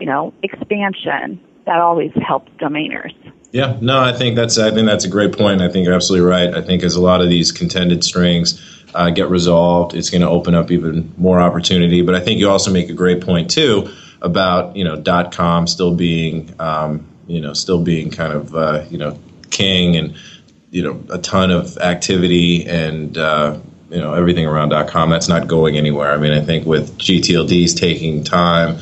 you 0.00 0.06
know, 0.06 0.32
expansion 0.42 1.40
that 1.66 1.80
always 1.80 2.12
helps 2.14 2.50
domainers. 2.52 3.14
Yeah, 3.50 3.78
no, 3.80 3.98
I 3.98 4.12
think 4.12 4.36
that's 4.36 4.58
I 4.58 4.70
think 4.70 4.86
that's 4.86 5.04
a 5.04 5.08
great 5.08 5.32
point. 5.32 5.62
I 5.62 5.70
think 5.70 5.86
you're 5.86 5.94
absolutely 5.94 6.28
right. 6.28 6.54
I 6.54 6.60
think 6.60 6.82
as 6.82 6.96
a 6.96 7.00
lot 7.00 7.22
of 7.22 7.30
these 7.30 7.50
contended 7.50 8.04
strings 8.04 8.60
uh, 8.94 9.08
get 9.10 9.30
resolved, 9.30 9.94
it's 9.94 10.10
going 10.10 10.20
to 10.20 10.28
open 10.28 10.54
up 10.54 10.70
even 10.70 11.12
more 11.16 11.40
opportunity. 11.40 12.02
But 12.02 12.14
I 12.14 12.20
think 12.20 12.40
you 12.40 12.50
also 12.50 12.70
make 12.70 12.90
a 12.90 12.94
great 12.94 13.22
point 13.22 13.50
too 13.50 13.90
about 14.20 14.76
you 14.76 14.84
know 14.84 14.96
dot 14.96 15.32
com 15.32 15.66
still 15.66 15.94
being 15.94 16.54
um, 16.58 17.06
you 17.26 17.40
know 17.40 17.52
still 17.52 17.82
being 17.82 18.10
kind 18.10 18.32
of 18.32 18.54
uh, 18.54 18.84
you 18.90 18.98
know 18.98 19.18
king 19.50 19.96
and 19.96 20.16
you 20.70 20.82
know 20.82 21.02
a 21.10 21.18
ton 21.18 21.50
of 21.50 21.78
activity 21.78 22.66
and 22.66 23.16
uh, 23.16 23.58
you 23.90 23.98
know 23.98 24.14
everything 24.14 24.46
around 24.46 24.70
dot 24.70 24.88
com 24.88 25.10
that's 25.10 25.28
not 25.28 25.46
going 25.46 25.76
anywhere. 25.76 26.12
I 26.12 26.18
mean 26.18 26.32
I 26.32 26.40
think 26.40 26.66
with 26.66 26.98
GTLDs 26.98 27.76
taking 27.76 28.24
time 28.24 28.78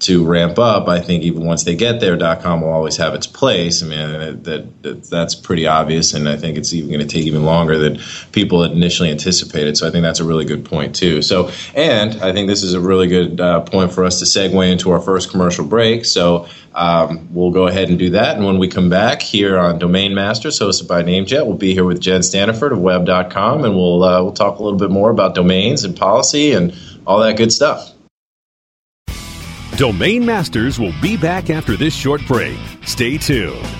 to 0.00 0.24
ramp 0.24 0.58
up, 0.58 0.88
I 0.88 1.00
think 1.00 1.24
even 1.24 1.44
once 1.44 1.64
they 1.64 1.76
get 1.76 2.00
there, 2.00 2.16
.com 2.36 2.62
will 2.62 2.70
always 2.70 2.96
have 2.96 3.14
its 3.14 3.26
place. 3.26 3.82
I 3.82 3.86
mean, 3.86 4.42
that, 4.42 4.82
that 4.82 5.04
that's 5.04 5.34
pretty 5.34 5.66
obvious, 5.66 6.14
and 6.14 6.26
I 6.26 6.36
think 6.36 6.56
it's 6.56 6.72
even 6.72 6.88
going 6.88 7.06
to 7.06 7.06
take 7.06 7.26
even 7.26 7.44
longer 7.44 7.78
than 7.78 8.00
people 8.32 8.64
initially 8.64 9.10
anticipated. 9.10 9.76
So 9.76 9.86
I 9.86 9.90
think 9.90 10.02
that's 10.02 10.20
a 10.20 10.24
really 10.24 10.46
good 10.46 10.64
point 10.64 10.96
too. 10.96 11.20
So, 11.20 11.50
and 11.74 12.14
I 12.22 12.32
think 12.32 12.48
this 12.48 12.62
is 12.62 12.72
a 12.72 12.80
really 12.80 13.08
good 13.08 13.40
uh, 13.40 13.60
point 13.60 13.92
for 13.92 14.04
us 14.04 14.18
to 14.20 14.24
segue 14.24 14.72
into 14.72 14.90
our 14.90 15.00
first 15.00 15.30
commercial 15.30 15.66
break. 15.66 16.06
So 16.06 16.48
um, 16.74 17.28
we'll 17.34 17.50
go 17.50 17.66
ahead 17.66 17.90
and 17.90 17.98
do 17.98 18.10
that, 18.10 18.36
and 18.36 18.46
when 18.46 18.58
we 18.58 18.68
come 18.68 18.88
back 18.88 19.20
here 19.20 19.58
on 19.58 19.78
Domain 19.78 20.14
Masters, 20.14 20.58
hosted 20.58 20.88
by 20.88 21.02
NameJet, 21.02 21.46
we'll 21.46 21.56
be 21.56 21.74
here 21.74 21.84
with 21.84 22.00
Jen 22.00 22.20
Standiford 22.22 22.72
of 22.72 22.80
Web.com, 22.80 23.64
and 23.64 23.74
we'll 23.74 24.02
uh, 24.02 24.22
we'll 24.22 24.32
talk 24.32 24.58
a 24.60 24.62
little 24.62 24.78
bit 24.78 24.90
more 24.90 25.10
about 25.10 25.34
domains 25.34 25.84
and 25.84 25.94
policy 25.94 26.52
and 26.52 26.74
all 27.06 27.18
that 27.18 27.36
good 27.36 27.52
stuff. 27.52 27.92
Domain 29.80 30.26
Masters 30.26 30.78
will 30.78 30.92
be 31.00 31.16
back 31.16 31.48
after 31.48 31.74
this 31.74 31.94
short 31.94 32.20
break. 32.26 32.58
Stay 32.84 33.16
tuned. 33.16 33.79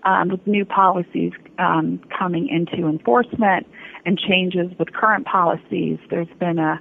um, 0.05 0.29
with 0.29 0.45
new 0.47 0.65
policies 0.65 1.33
um, 1.57 1.99
coming 2.17 2.47
into 2.47 2.87
enforcement 2.87 3.67
and 4.05 4.17
changes 4.17 4.71
with 4.77 4.93
current 4.93 5.25
policies, 5.25 5.99
there's 6.09 6.29
been 6.39 6.59
a, 6.59 6.79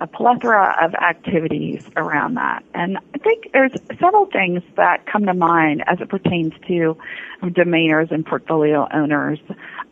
a 0.00 0.06
plethora 0.06 0.76
of 0.82 0.94
activities 0.94 1.84
around 1.96 2.34
that. 2.34 2.62
And 2.74 2.98
I 3.14 3.18
think 3.18 3.50
there's 3.52 3.72
several 3.98 4.26
things 4.26 4.62
that 4.76 5.06
come 5.06 5.26
to 5.26 5.34
mind 5.34 5.82
as 5.86 6.00
it 6.00 6.08
pertains 6.08 6.52
to 6.68 6.96
domainers 7.42 8.12
and 8.12 8.24
portfolio 8.24 8.86
owners 8.92 9.38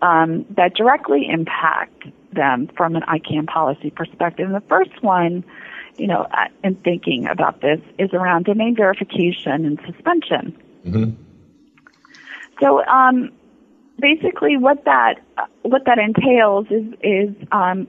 um, 0.02 0.44
that 0.50 0.74
directly 0.74 1.26
impact 1.28 2.04
them 2.32 2.68
from 2.76 2.94
an 2.94 3.02
ICANN 3.02 3.46
policy 3.46 3.90
perspective. 3.90 4.46
And 4.46 4.54
the 4.54 4.66
first 4.68 5.02
one, 5.02 5.42
you 5.96 6.06
know, 6.06 6.28
in 6.62 6.74
thinking 6.76 7.26
about 7.26 7.62
this 7.62 7.80
is 7.98 8.10
around 8.12 8.44
domain 8.44 8.76
verification 8.76 9.64
and 9.64 9.80
suspension. 9.86 10.54
Mm-hmm. 10.86 11.22
So 12.60 12.84
um, 12.86 13.30
basically, 13.98 14.56
what 14.56 14.84
that 14.84 15.14
what 15.62 15.82
that 15.86 15.98
entails 15.98 16.66
is 16.70 16.86
is 17.02 17.34
um, 17.52 17.88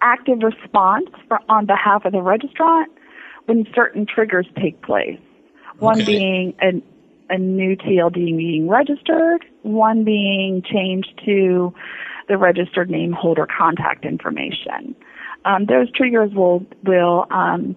active 0.00 0.42
response 0.42 1.08
for, 1.26 1.40
on 1.48 1.66
behalf 1.66 2.04
of 2.04 2.12
the 2.12 2.18
registrant 2.18 2.86
when 3.46 3.66
certain 3.74 4.06
triggers 4.06 4.46
take 4.60 4.80
place. 4.82 5.18
One 5.78 6.02
okay. 6.02 6.06
being 6.06 6.54
a, 6.60 6.82
a 7.32 7.38
new 7.38 7.76
TLD 7.76 8.36
being 8.36 8.68
registered, 8.68 9.44
one 9.62 10.04
being 10.04 10.62
changed 10.62 11.20
to 11.24 11.72
the 12.28 12.36
registered 12.36 12.90
name 12.90 13.12
holder 13.12 13.46
contact 13.46 14.04
information. 14.04 14.94
Um, 15.44 15.66
those 15.66 15.90
triggers 15.92 16.32
will 16.34 16.66
will 16.84 17.26
um, 17.30 17.76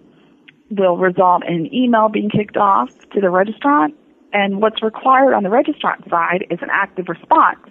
will 0.71 0.97
result 0.97 1.43
in 1.45 1.73
email 1.73 2.09
being 2.09 2.29
kicked 2.29 2.57
off 2.57 2.89
to 3.11 3.21
the 3.21 3.27
registrant 3.27 3.93
and 4.33 4.61
what's 4.61 4.81
required 4.81 5.33
on 5.33 5.43
the 5.43 5.50
registrant 5.50 6.09
side 6.09 6.45
is 6.50 6.59
an 6.61 6.69
active 6.71 7.09
response. 7.09 7.67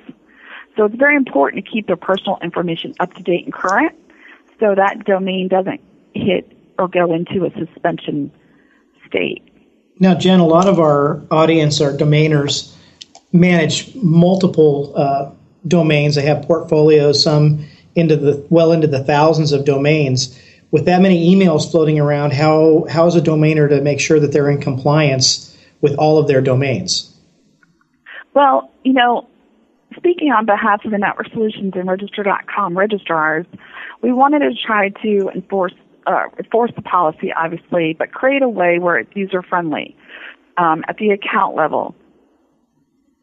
So 0.77 0.85
it's 0.85 0.97
very 0.97 1.17
important 1.17 1.65
to 1.65 1.71
keep 1.71 1.87
their 1.87 1.97
personal 1.97 2.39
information 2.43 2.95
up 3.01 3.13
to 3.15 3.23
date 3.23 3.45
and 3.45 3.53
current 3.53 3.97
so 4.61 4.75
that 4.75 5.05
domain 5.05 5.49
doesn't 5.49 5.81
hit 6.15 6.57
or 6.79 6.89
go 6.89 7.13
into 7.13 7.45
a 7.45 7.51
suspension 7.59 8.31
state. 9.07 9.43
Now, 9.99 10.15
Jen, 10.15 10.41
a 10.41 10.47
lot 10.47 10.69
of 10.69 10.79
our 10.79 11.23
audience 11.31 11.81
our 11.81 11.93
domainers 11.93 12.75
manage 13.33 13.95
multiple 13.97 14.93
uh, 14.97 15.31
domains. 15.67 16.15
They 16.15 16.23
have 16.23 16.43
portfolios, 16.43 17.23
some 17.23 17.67
into 17.95 18.17
the 18.17 18.47
well 18.51 18.73
into 18.73 18.87
the 18.87 19.05
thousands 19.05 19.53
of 19.53 19.65
domains. 19.65 20.39
With 20.71 20.85
that 20.87 21.03
many 21.03 21.35
emails 21.35 21.71
floating 21.71 21.99
around, 21.99 22.33
how 22.33 22.87
how 22.89 23.07
is 23.07 23.17
a 23.17 23.21
domainer 23.21 23.69
to 23.69 23.81
make 23.81 24.01
sure 24.01 24.21
that 24.21 24.33
they're 24.33 24.51
in 24.51 24.61
compliance 24.61 25.50
with 25.81 25.95
all 25.97 26.19
of 26.19 26.29
their 26.29 26.41
domains? 26.41 27.17
Well, 28.35 28.71
you 28.85 28.93
know, 28.93 29.29
speaking 29.97 30.31
on 30.31 30.47
behalf 30.47 30.85
of 30.85 30.91
the 30.91 30.99
Network 30.99 31.31
Solutions 31.33 31.73
and 31.75 31.89
Register.com 31.89 32.77
registrars, 32.77 33.47
we 34.03 34.13
wanted 34.13 34.41
to 34.41 34.55
try 34.55 34.91
to 35.03 35.31
enforce 35.35 35.75
uh, 36.07 36.25
enforce 36.39 36.71
the 36.75 36.83
policy, 36.83 37.33
obviously, 37.33 37.95
but 37.99 38.13
create 38.13 38.43
a 38.43 38.49
way 38.49 38.79
where 38.79 38.99
it's 38.99 39.15
user 39.15 39.43
friendly 39.43 39.97
um, 40.57 40.83
at 40.89 40.97
the 40.97 41.11
account 41.11 41.55
level, 41.55 41.95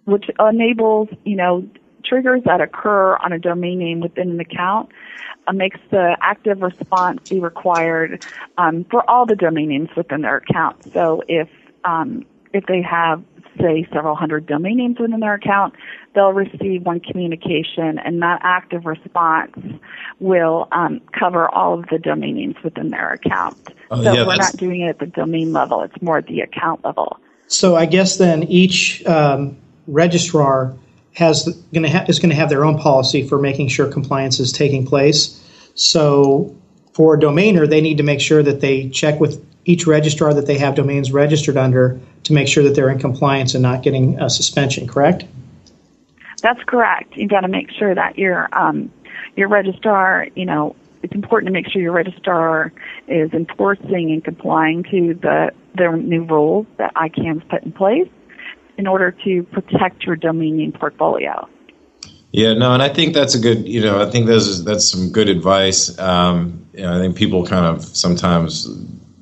which 0.05 0.25
enables, 0.39 1.09
you 1.25 1.35
know, 1.35 1.67
triggers 2.05 2.43
that 2.45 2.61
occur 2.61 3.15
on 3.17 3.33
a 3.33 3.39
domain 3.39 3.79
name 3.79 3.99
within 3.99 4.29
an 4.29 4.39
account 4.39 4.89
uh, 5.47 5.53
makes 5.53 5.79
the 5.91 6.15
active 6.21 6.61
response 6.61 7.29
be 7.29 7.39
required 7.39 8.23
um, 8.57 8.85
for 8.89 9.07
all 9.09 9.25
the 9.25 9.35
domain 9.35 9.69
names 9.69 9.89
within 9.97 10.21
their 10.21 10.37
account. 10.37 10.91
So 10.93 11.23
if 11.27 11.49
um, 11.83 12.25
if 12.57 12.65
they 12.65 12.81
have 12.81 13.23
say 13.59 13.87
several 13.91 14.15
hundred 14.15 14.45
domain 14.45 14.77
names 14.77 14.99
within 14.99 15.19
their 15.19 15.33
account, 15.33 15.73
they'll 16.13 16.33
receive 16.33 16.85
one 16.85 16.99
communication, 16.99 17.99
and 17.99 18.21
that 18.21 18.39
active 18.43 18.85
response 18.85 19.55
will 20.19 20.67
um, 20.71 21.01
cover 21.17 21.49
all 21.49 21.79
of 21.79 21.87
the 21.89 21.97
domain 21.97 22.35
names 22.35 22.55
within 22.63 22.89
their 22.89 23.13
account. 23.13 23.57
Oh, 23.89 24.03
so 24.03 24.13
yeah, 24.13 24.27
we're 24.27 24.35
not 24.35 24.57
doing 24.57 24.81
it 24.81 24.89
at 24.89 24.99
the 24.99 25.07
domain 25.07 25.53
level; 25.53 25.81
it's 25.81 26.01
more 26.01 26.17
at 26.17 26.27
the 26.27 26.41
account 26.41 26.83
level. 26.83 27.19
So 27.47 27.75
I 27.75 27.85
guess 27.85 28.17
then 28.17 28.43
each 28.43 29.05
um, 29.05 29.57
registrar 29.87 30.75
has 31.13 31.45
going 31.73 31.83
to 31.83 31.89
ha- 31.89 32.05
is 32.07 32.19
going 32.19 32.29
to 32.29 32.35
have 32.35 32.49
their 32.49 32.65
own 32.65 32.77
policy 32.77 33.27
for 33.27 33.39
making 33.39 33.69
sure 33.69 33.91
compliance 33.91 34.39
is 34.39 34.51
taking 34.51 34.85
place. 34.85 35.43
So 35.75 36.55
for 36.93 37.15
a 37.15 37.19
domainer, 37.19 37.69
they 37.69 37.81
need 37.81 37.97
to 37.97 38.03
make 38.03 38.19
sure 38.19 38.43
that 38.43 38.61
they 38.61 38.89
check 38.89 39.19
with 39.19 39.43
each 39.67 39.85
registrar 39.85 40.33
that 40.33 40.47
they 40.47 40.57
have 40.57 40.73
domains 40.73 41.11
registered 41.11 41.57
under 41.57 41.99
to 42.23 42.33
make 42.33 42.47
sure 42.47 42.63
that 42.63 42.73
they're 42.73 42.89
in 42.89 42.97
compliance 42.97 43.53
and 43.53 43.61
not 43.61 43.83
getting 43.83 44.19
a 44.19 44.29
suspension. 44.29 44.87
Correct? 44.87 45.25
That's 46.41 46.63
correct. 46.63 47.15
You've 47.15 47.29
got 47.29 47.41
to 47.41 47.47
make 47.47 47.69
sure 47.71 47.93
that 47.93 48.17
your 48.17 48.47
um, 48.57 48.91
your 49.35 49.49
registrar, 49.49 50.27
you 50.35 50.45
know, 50.45 50.75
it's 51.03 51.13
important 51.13 51.47
to 51.47 51.53
make 51.53 51.69
sure 51.69 51.81
your 51.81 51.91
registrar 51.91 52.71
is 53.07 53.31
enforcing 53.33 54.11
and 54.11 54.23
complying 54.23 54.83
to 54.83 55.13
the 55.13 55.51
the 55.75 55.91
new 55.91 56.23
rules 56.23 56.65
that 56.77 56.93
ICANN's 56.95 57.43
put 57.49 57.63
in 57.63 57.71
place 57.71 58.09
in 58.77 58.87
order 58.87 59.11
to 59.11 59.43
protect 59.43 60.03
your 60.03 60.15
domain 60.15 60.57
name 60.57 60.71
portfolio. 60.71 61.47
Yeah, 62.31 62.53
no, 62.53 62.73
and 62.73 62.83
I 62.83 62.89
think 62.89 63.13
that's 63.13 63.35
a 63.35 63.39
good, 63.39 63.67
you 63.67 63.81
know, 63.81 64.01
I 64.01 64.09
think 64.09 64.27
that's 64.27 64.63
that's 64.63 64.89
some 64.89 65.11
good 65.11 65.29
advice. 65.29 65.97
Um, 65.97 66.67
you 66.73 66.83
know, 66.83 66.95
I 66.95 67.01
think 67.01 67.15
people 67.15 67.45
kind 67.45 67.65
of 67.65 67.83
sometimes, 67.83 68.67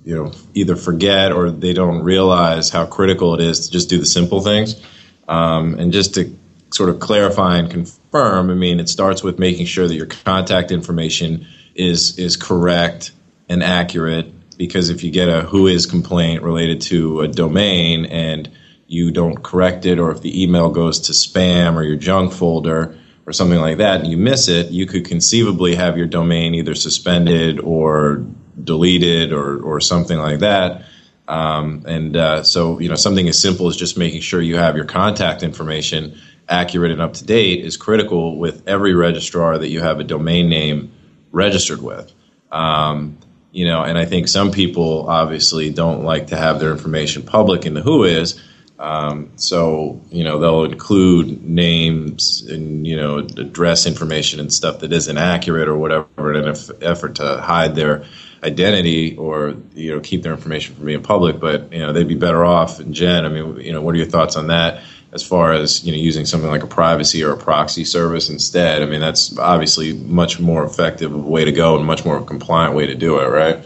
you 0.05 0.15
know, 0.15 0.31
either 0.53 0.75
forget 0.75 1.31
or 1.31 1.49
they 1.49 1.73
don't 1.73 2.03
realize 2.03 2.69
how 2.69 2.85
critical 2.85 3.33
it 3.33 3.41
is 3.41 3.65
to 3.65 3.71
just 3.71 3.89
do 3.89 3.97
the 3.97 4.05
simple 4.05 4.39
things. 4.39 4.79
Um, 5.27 5.79
and 5.79 5.91
just 5.91 6.13
to 6.13 6.33
sort 6.71 6.89
of 6.89 6.99
clarify 6.99 7.57
and 7.57 7.71
confirm, 7.71 8.51
I 8.51 8.53
mean, 8.53 8.79
it 8.79 8.87
starts 8.87 9.23
with 9.23 9.39
making 9.39 9.65
sure 9.65 9.87
that 9.87 9.95
your 9.95 10.05
contact 10.05 10.71
information 10.71 11.47
is 11.73 12.17
is 12.19 12.37
correct 12.37 13.11
and 13.49 13.63
accurate. 13.63 14.31
Because 14.57 14.89
if 14.89 15.03
you 15.03 15.11
get 15.11 15.27
a 15.27 15.41
WHOIS 15.41 15.89
complaint 15.89 16.43
related 16.43 16.81
to 16.81 17.21
a 17.21 17.27
domain 17.27 18.05
and 18.05 18.49
you 18.87 19.11
don't 19.11 19.43
correct 19.43 19.85
it, 19.87 19.99
or 19.99 20.11
if 20.11 20.21
the 20.21 20.43
email 20.43 20.69
goes 20.69 20.99
to 21.01 21.13
spam 21.13 21.75
or 21.75 21.83
your 21.83 21.97
junk 21.97 22.31
folder 22.31 22.95
or 23.25 23.33
something 23.33 23.59
like 23.59 23.77
that, 23.77 24.01
and 24.01 24.11
you 24.11 24.17
miss 24.17 24.47
it, 24.47 24.69
you 24.69 24.85
could 24.85 25.03
conceivably 25.03 25.75
have 25.75 25.97
your 25.97 26.05
domain 26.05 26.53
either 26.53 26.75
suspended 26.75 27.59
or 27.59 28.23
deleted 28.61 29.33
or, 29.33 29.61
or 29.61 29.81
something 29.81 30.17
like 30.17 30.39
that. 30.39 30.85
Um, 31.27 31.83
and 31.87 32.15
uh, 32.15 32.43
so, 32.43 32.79
you 32.79 32.89
know, 32.89 32.95
something 32.95 33.27
as 33.27 33.39
simple 33.39 33.67
as 33.67 33.75
just 33.75 33.97
making 33.97 34.21
sure 34.21 34.41
you 34.41 34.57
have 34.57 34.75
your 34.75 34.85
contact 34.85 35.43
information 35.43 36.19
accurate 36.47 36.91
and 36.91 37.01
up 37.01 37.13
to 37.13 37.25
date 37.25 37.65
is 37.65 37.77
critical 37.77 38.37
with 38.37 38.67
every 38.67 38.93
registrar 38.93 39.57
that 39.57 39.69
you 39.69 39.81
have 39.81 39.99
a 39.99 40.03
domain 40.03 40.49
name 40.49 40.91
registered 41.31 41.81
with. 41.81 42.11
Um, 42.51 43.17
you 43.51 43.65
know, 43.65 43.83
and 43.83 43.97
I 43.97 44.05
think 44.05 44.27
some 44.27 44.51
people 44.51 45.09
obviously 45.09 45.71
don't 45.71 46.03
like 46.03 46.27
to 46.27 46.37
have 46.37 46.59
their 46.59 46.71
information 46.71 47.23
public 47.23 47.65
in 47.65 47.73
the 47.73 47.81
WHOIS 47.81 48.39
um, 48.77 49.31
so 49.37 50.01
you 50.11 50.23
know 50.23 50.39
they'll 50.39 50.65
include 50.65 51.43
names 51.43 52.41
and 52.41 52.85
you 52.85 52.97
know 52.97 53.19
address 53.19 53.85
information 53.85 54.39
and 54.41 54.53
stuff 54.53 54.79
that 54.79 54.91
isn't 54.91 55.17
accurate 55.17 55.69
or 55.69 55.77
whatever 55.77 56.33
in 56.33 56.45
an 56.45 56.55
effort 56.81 57.15
to 57.15 57.37
hide 57.37 57.75
their 57.75 58.05
identity 58.45 59.17
or 59.17 59.55
you 59.73 59.93
know 59.93 59.99
keep 59.99 60.23
their 60.23 60.33
information 60.33 60.75
from 60.75 60.85
being 60.85 61.01
public. 61.01 61.39
But 61.39 61.73
you 61.73 61.79
know 61.79 61.91
they'd 61.91 62.07
be 62.07 62.15
better 62.15 62.45
off. 62.45 62.79
And 62.79 62.93
Jen, 62.93 63.25
I 63.25 63.29
mean, 63.29 63.59
you 63.59 63.73
know, 63.73 63.81
what 63.81 63.95
are 63.95 63.97
your 63.97 64.07
thoughts 64.07 64.35
on 64.35 64.47
that? 64.47 64.83
As 65.11 65.23
far 65.25 65.53
as 65.53 65.83
you 65.83 65.91
know, 65.91 65.97
using 65.97 66.25
something 66.25 66.49
like 66.49 66.63
a 66.63 66.67
privacy 66.67 67.23
or 67.23 67.31
a 67.31 67.37
proxy 67.37 67.85
service 67.85 68.29
instead. 68.29 68.81
I 68.81 68.85
mean, 68.85 68.99
that's 68.99 69.37
obviously 69.37 69.93
much 69.93 70.39
more 70.39 70.63
effective 70.65 71.13
way 71.13 71.45
to 71.45 71.51
go 71.51 71.77
and 71.77 71.85
much 71.85 72.05
more 72.05 72.21
compliant 72.21 72.75
way 72.75 72.85
to 72.87 72.95
do 72.95 73.19
it, 73.19 73.27
right? 73.27 73.65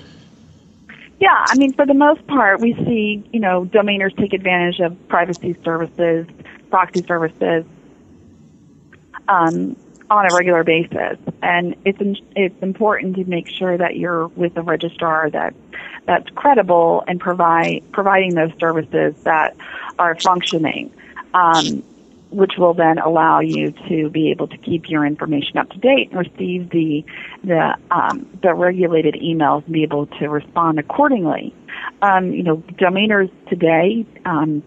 Yeah, 1.20 1.46
I 1.48 1.58
mean, 1.58 1.74
for 1.74 1.86
the 1.86 1.94
most 1.94 2.26
part, 2.28 2.62
we 2.62 2.74
see, 2.76 3.28
you 3.34 3.42
know, 3.42 3.66
domainers 3.66 4.16
take 4.16 4.32
advantage 4.32 4.80
of 4.80 4.96
privacy 5.10 5.56
services, 5.66 6.28
proxy 6.70 7.04
services, 7.04 7.66
um, 9.28 9.76
on 10.10 10.32
a 10.32 10.36
regular 10.36 10.64
basis. 10.64 11.18
And 11.42 11.76
it's 11.86 12.20
it's 12.36 12.62
important 12.62 13.16
to 13.18 13.26
make 13.26 13.48
sure 13.48 13.78
that 13.78 13.96
you're 13.98 14.28
with 14.28 14.58
a 14.58 14.62
registrar 14.62 15.30
that 15.30 15.54
that's 16.06 16.30
credible 16.32 17.04
and 17.08 17.20
provide 17.20 17.84
providing 17.92 18.36
those 18.36 18.52
services 18.60 19.16
that 19.24 19.56
are 19.98 20.16
functioning. 20.20 20.92
Um, 21.34 21.84
which 22.32 22.54
will 22.58 22.74
then 22.74 23.00
allow 23.00 23.40
you 23.40 23.72
to 23.88 24.10
be 24.10 24.30
able 24.30 24.48
to 24.48 24.58
keep 24.58 24.88
your 24.88 25.06
information 25.06 25.58
up 25.58 25.70
to 25.70 25.78
date 25.80 26.12
and 26.12 26.20
receive 26.20 26.70
the 26.70 27.04
the 27.44 27.76
um, 27.92 28.28
the 28.42 28.54
regulated 28.54 29.16
emails 29.16 29.64
and 29.66 29.74
be 29.74 29.84
able 29.84 30.06
to 30.06 30.30
respond 30.30 30.80
accordingly. 30.80 31.54
Um, 32.02 32.32
you 32.32 32.44
know, 32.44 32.58
domainers 32.74 33.32
today, 33.48 34.06
um, 34.26 34.64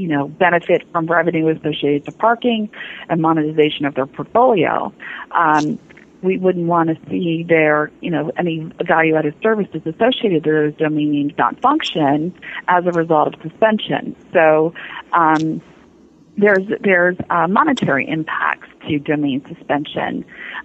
you 0.00 0.08
know, 0.08 0.28
benefit 0.28 0.82
from 0.92 1.06
revenue 1.06 1.48
associated 1.48 2.06
to 2.06 2.12
parking 2.12 2.70
and 3.08 3.20
monetization 3.20 3.84
of 3.84 3.94
their 3.94 4.06
portfolio. 4.06 4.92
Um, 5.32 5.78
we 6.22 6.36
wouldn't 6.36 6.66
want 6.66 6.90
to 6.90 7.10
see 7.10 7.44
their, 7.48 7.90
you 8.00 8.10
know, 8.10 8.30
any 8.36 8.70
value-added 8.86 9.34
services 9.42 9.80
associated 9.86 10.44
to 10.44 10.50
those 10.50 10.74
domain 10.76 11.12
names 11.12 11.32
not 11.38 11.60
function 11.60 12.34
as 12.68 12.84
a 12.86 12.92
result 12.92 13.34
of 13.34 13.40
suspension. 13.42 14.16
So, 14.32 14.74
um, 15.12 15.62
there's 16.36 16.66
there's 16.80 17.16
uh, 17.28 17.46
monetary 17.48 18.08
impacts 18.08 18.68
to 18.88 18.98
domain 18.98 19.44
suspension 19.48 20.24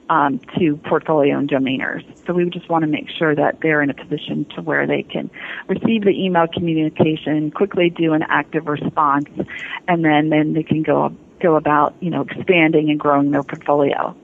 um, 0.10 0.39
to 0.58 0.78
portfolio 0.78 1.38
and 1.38 1.49
domainers. 1.49 2.04
So 2.25 2.34
we 2.34 2.49
just 2.49 2.69
want 2.69 2.84
to 2.84 2.88
make 2.88 3.10
sure 3.10 3.36
that 3.36 3.60
they're 3.62 3.82
in 3.82 3.89
a 3.89 3.93
position 3.93 4.45
to 4.56 4.62
where 4.62 4.88
they 4.88 5.04
can 5.04 5.30
receive 5.67 6.04
the 6.04 6.12
email 6.12 6.47
communication, 6.47 7.51
quickly 7.51 7.89
do 7.89 8.13
an 8.13 8.23
active 8.23 8.67
response, 8.67 9.30
and 9.88 10.04
then 10.04 10.30
then 10.30 10.54
they 10.54 10.63
can 10.63 10.84
go 10.84 11.15
go 11.41 11.56
about 11.56 11.95
you 11.99 12.10
know 12.10 12.21
expanding 12.21 12.89
and 12.89 12.99
growing 12.99 13.32
their 13.32 13.43
portfolio. 13.43 14.15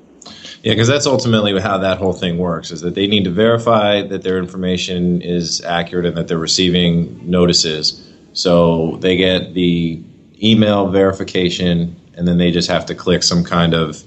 Yeah, 0.64 0.74
because 0.74 0.88
that's 0.88 1.08
ultimately 1.08 1.60
how 1.60 1.80
that 1.80 1.98
whole 1.98 2.14
thing 2.14 2.38
works: 2.38 2.72
is 2.72 2.82
that 2.82 2.96
they 2.96 3.08
need 3.08 3.24
to 3.24 3.32
verify 3.32 4.02
that 4.04 4.24
their 4.24 4.38
information 4.38 5.22
is 5.22 5.62
accurate 5.62 6.06
and 6.06 6.16
that 6.18 6.28
they're 6.28 6.38
receiving 6.38 7.30
notices. 7.30 8.08
So 8.34 8.98
they 9.02 9.18
get 9.18 9.54
the 9.54 10.02
email 10.42 10.90
verification, 10.90 12.00
and 12.22 12.28
then 12.28 12.38
they 12.38 12.52
just 12.52 12.70
have 12.70 12.86
to 12.86 12.94
click 12.94 13.24
some 13.24 13.44
kind 13.44 13.74
of 13.74 14.04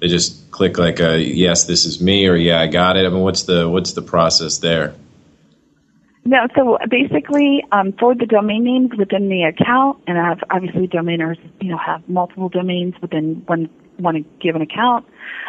they 0.00 0.08
just 0.08 0.50
click 0.50 0.76
like 0.76 1.00
a 1.00 1.18
yes, 1.18 1.64
this 1.64 1.86
is 1.86 1.98
me, 1.98 2.26
or 2.26 2.36
yeah, 2.36 2.60
I 2.60 2.66
got 2.66 2.98
it. 2.98 3.06
I 3.06 3.08
mean, 3.08 3.22
what's 3.22 3.44
the 3.44 3.66
what's 3.70 3.94
the 3.94 4.02
process 4.02 4.58
there? 4.58 4.94
No, 6.26 6.46
so 6.54 6.76
basically, 6.90 7.64
um, 7.72 7.94
for 7.98 8.14
the 8.14 8.26
domain 8.26 8.64
names 8.64 8.90
within 8.98 9.30
the 9.30 9.44
account, 9.44 9.98
and 10.06 10.18
have, 10.18 10.40
obviously 10.50 10.86
domainers, 10.86 11.38
you 11.58 11.70
know, 11.70 11.78
have 11.78 12.06
multiple 12.06 12.50
domains 12.50 12.96
within 13.00 13.42
one 13.46 13.70
one 13.96 14.26
given 14.38 14.60
account. 14.60 15.06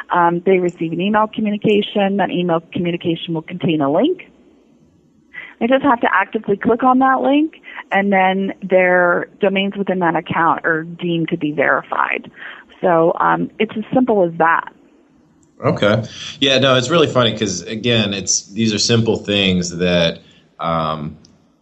Um, 0.09 0.39
they 0.45 0.59
receive 0.59 0.93
an 0.93 1.01
email 1.01 1.27
communication. 1.27 2.15
That 2.15 2.29
email 2.31 2.61
communication 2.71 3.33
will 3.33 3.41
contain 3.41 3.81
a 3.81 3.91
link. 3.91 4.31
They 5.59 5.67
just 5.67 5.83
have 5.83 5.99
to 6.01 6.07
actively 6.13 6.57
click 6.57 6.83
on 6.83 6.99
that 6.99 7.21
link, 7.21 7.61
and 7.91 8.11
then 8.11 8.53
their 8.61 9.27
domains 9.39 9.75
within 9.77 9.99
that 9.99 10.15
account 10.15 10.65
are 10.65 10.83
deemed 10.83 11.29
to 11.29 11.37
be 11.37 11.51
verified. 11.51 12.31
So 12.81 13.13
um, 13.19 13.51
it's 13.59 13.73
as 13.75 13.83
simple 13.93 14.23
as 14.23 14.37
that. 14.37 14.73
Okay. 15.59 16.03
Yeah, 16.39 16.59
no, 16.59 16.75
it's 16.75 16.89
really 16.89 17.07
funny 17.07 17.33
because 17.33 17.61
again, 17.63 18.13
it's 18.13 18.47
these 18.47 18.73
are 18.73 18.79
simple 18.79 19.17
things 19.17 19.77
that 19.77 20.21
um, 20.57 21.17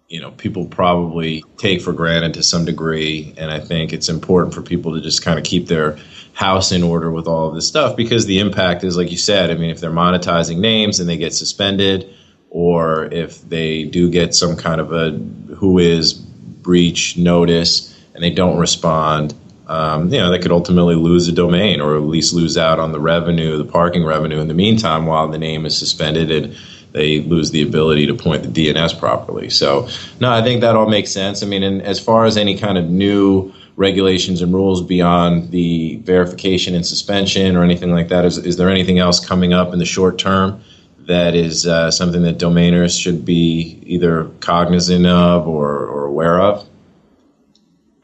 you 0.07 0.21
know 0.21 0.31
people 0.31 0.65
probably 0.67 1.43
take 1.57 1.81
for 1.81 1.93
granted 1.93 2.35
to 2.35 2.43
some 2.43 2.65
degree, 2.65 3.33
and 3.37 3.51
I 3.51 3.59
think 3.59 3.93
it's 3.93 4.09
important 4.09 4.53
for 4.53 4.61
people 4.61 4.93
to 4.93 5.01
just 5.01 5.23
kind 5.23 5.39
of 5.39 5.45
keep 5.45 5.67
their 5.67 5.97
house 6.33 6.71
in 6.71 6.83
order 6.83 7.09
with 7.09 7.27
all 7.27 7.49
of 7.49 7.55
this 7.55 7.67
stuff 7.67 7.97
because 7.97 8.27
the 8.27 8.37
impact 8.37 8.83
is 8.83 8.95
like 8.95 9.09
you 9.09 9.17
said. 9.17 9.49
I 9.49 9.55
mean, 9.55 9.71
if 9.71 9.79
they're 9.79 9.89
monetizing 9.89 10.59
names 10.59 10.99
and 10.99 11.09
they 11.09 11.17
get 11.17 11.33
suspended, 11.33 12.13
or 12.49 13.05
if 13.05 13.41
they 13.49 13.83
do 13.83 14.09
get 14.09 14.33
some 14.33 14.55
kind 14.55 14.81
of 14.81 14.91
a 14.91 15.11
WHOIS 15.11 16.13
breach 16.13 17.17
notice 17.17 17.97
and 18.13 18.23
they 18.23 18.29
don't 18.29 18.57
respond, 18.57 19.33
um, 19.67 20.11
you 20.11 20.19
know, 20.19 20.31
they 20.31 20.39
could 20.39 20.51
ultimately 20.51 20.95
lose 20.95 21.27
a 21.27 21.31
domain 21.31 21.81
or 21.81 21.95
at 21.95 22.03
least 22.03 22.33
lose 22.33 22.57
out 22.57 22.79
on 22.79 22.91
the 22.91 22.99
revenue, 22.99 23.57
the 23.57 23.65
parking 23.65 24.05
revenue 24.05 24.39
in 24.39 24.47
the 24.47 24.53
meantime 24.53 25.05
while 25.05 25.27
the 25.27 25.37
name 25.37 25.65
is 25.65 25.77
suspended 25.77 26.31
and 26.31 26.55
they 26.93 27.19
lose 27.21 27.51
the 27.51 27.61
ability 27.61 28.07
to 28.07 28.13
point 28.13 28.43
the 28.43 28.49
DNS 28.49 28.97
properly. 28.97 29.49
So, 29.49 29.87
no, 30.19 30.31
I 30.31 30.41
think 30.41 30.61
that 30.61 30.75
all 30.75 30.89
makes 30.89 31.11
sense. 31.11 31.43
I 31.43 31.45
mean, 31.45 31.63
and 31.63 31.81
as 31.81 31.99
far 31.99 32.25
as 32.25 32.37
any 32.37 32.57
kind 32.57 32.77
of 32.77 32.89
new 32.89 33.53
regulations 33.75 34.41
and 34.41 34.53
rules 34.53 34.81
beyond 34.81 35.51
the 35.51 35.97
verification 35.97 36.73
and 36.73 36.85
suspension 36.85 37.55
or 37.55 37.63
anything 37.63 37.91
like 37.91 38.07
that, 38.07 38.25
is, 38.25 38.37
is 38.39 38.57
there 38.57 38.69
anything 38.69 38.99
else 38.99 39.23
coming 39.23 39.53
up 39.53 39.73
in 39.73 39.79
the 39.79 39.85
short 39.85 40.17
term 40.17 40.61
that 41.07 41.35
is 41.35 41.65
uh, 41.65 41.89
something 41.89 42.21
that 42.23 42.37
domainers 42.37 42.99
should 42.99 43.25
be 43.25 43.81
either 43.85 44.25
cognizant 44.39 45.05
of 45.05 45.47
or, 45.47 45.85
or 45.87 46.05
aware 46.05 46.39
of? 46.39 46.67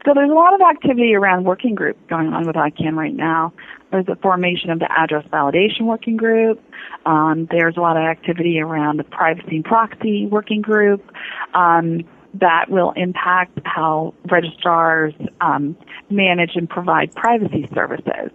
So 0.05 0.13
there's 0.13 0.29
a 0.29 0.33
lot 0.33 0.53
of 0.53 0.61
activity 0.61 1.15
around 1.15 1.45
working 1.45 1.75
groups 1.75 1.99
going 2.09 2.33
on 2.33 2.45
with 2.45 2.57
ICANN 2.57 2.95
right 2.95 3.15
now. 3.15 3.53
There's 3.91 4.05
the 4.05 4.17
formation 4.17 4.69
of 4.69 4.79
the 4.79 4.91
address 4.91 5.25
validation 5.27 5.81
working 5.81 6.17
group. 6.17 6.61
Um, 7.05 7.47
there's 7.51 7.77
a 7.77 7.79
lot 7.79 7.95
of 7.95 8.03
activity 8.03 8.59
around 8.59 8.97
the 8.97 9.05
privacy 9.05 9.57
and 9.57 9.65
proxy 9.65 10.25
working 10.25 10.61
group 10.61 11.09
um, 11.53 12.03
that 12.33 12.69
will 12.69 12.91
impact 12.91 13.59
how 13.63 14.13
registrars 14.29 15.13
um, 15.39 15.77
manage 16.09 16.55
and 16.55 16.69
provide 16.69 17.13
privacy 17.15 17.69
services 17.73 18.31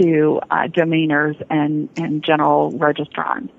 to 0.00 0.40
uh, 0.50 0.66
domainers 0.66 1.40
and, 1.48 1.88
and 1.96 2.22
general 2.22 2.72
registrants. 2.72 3.50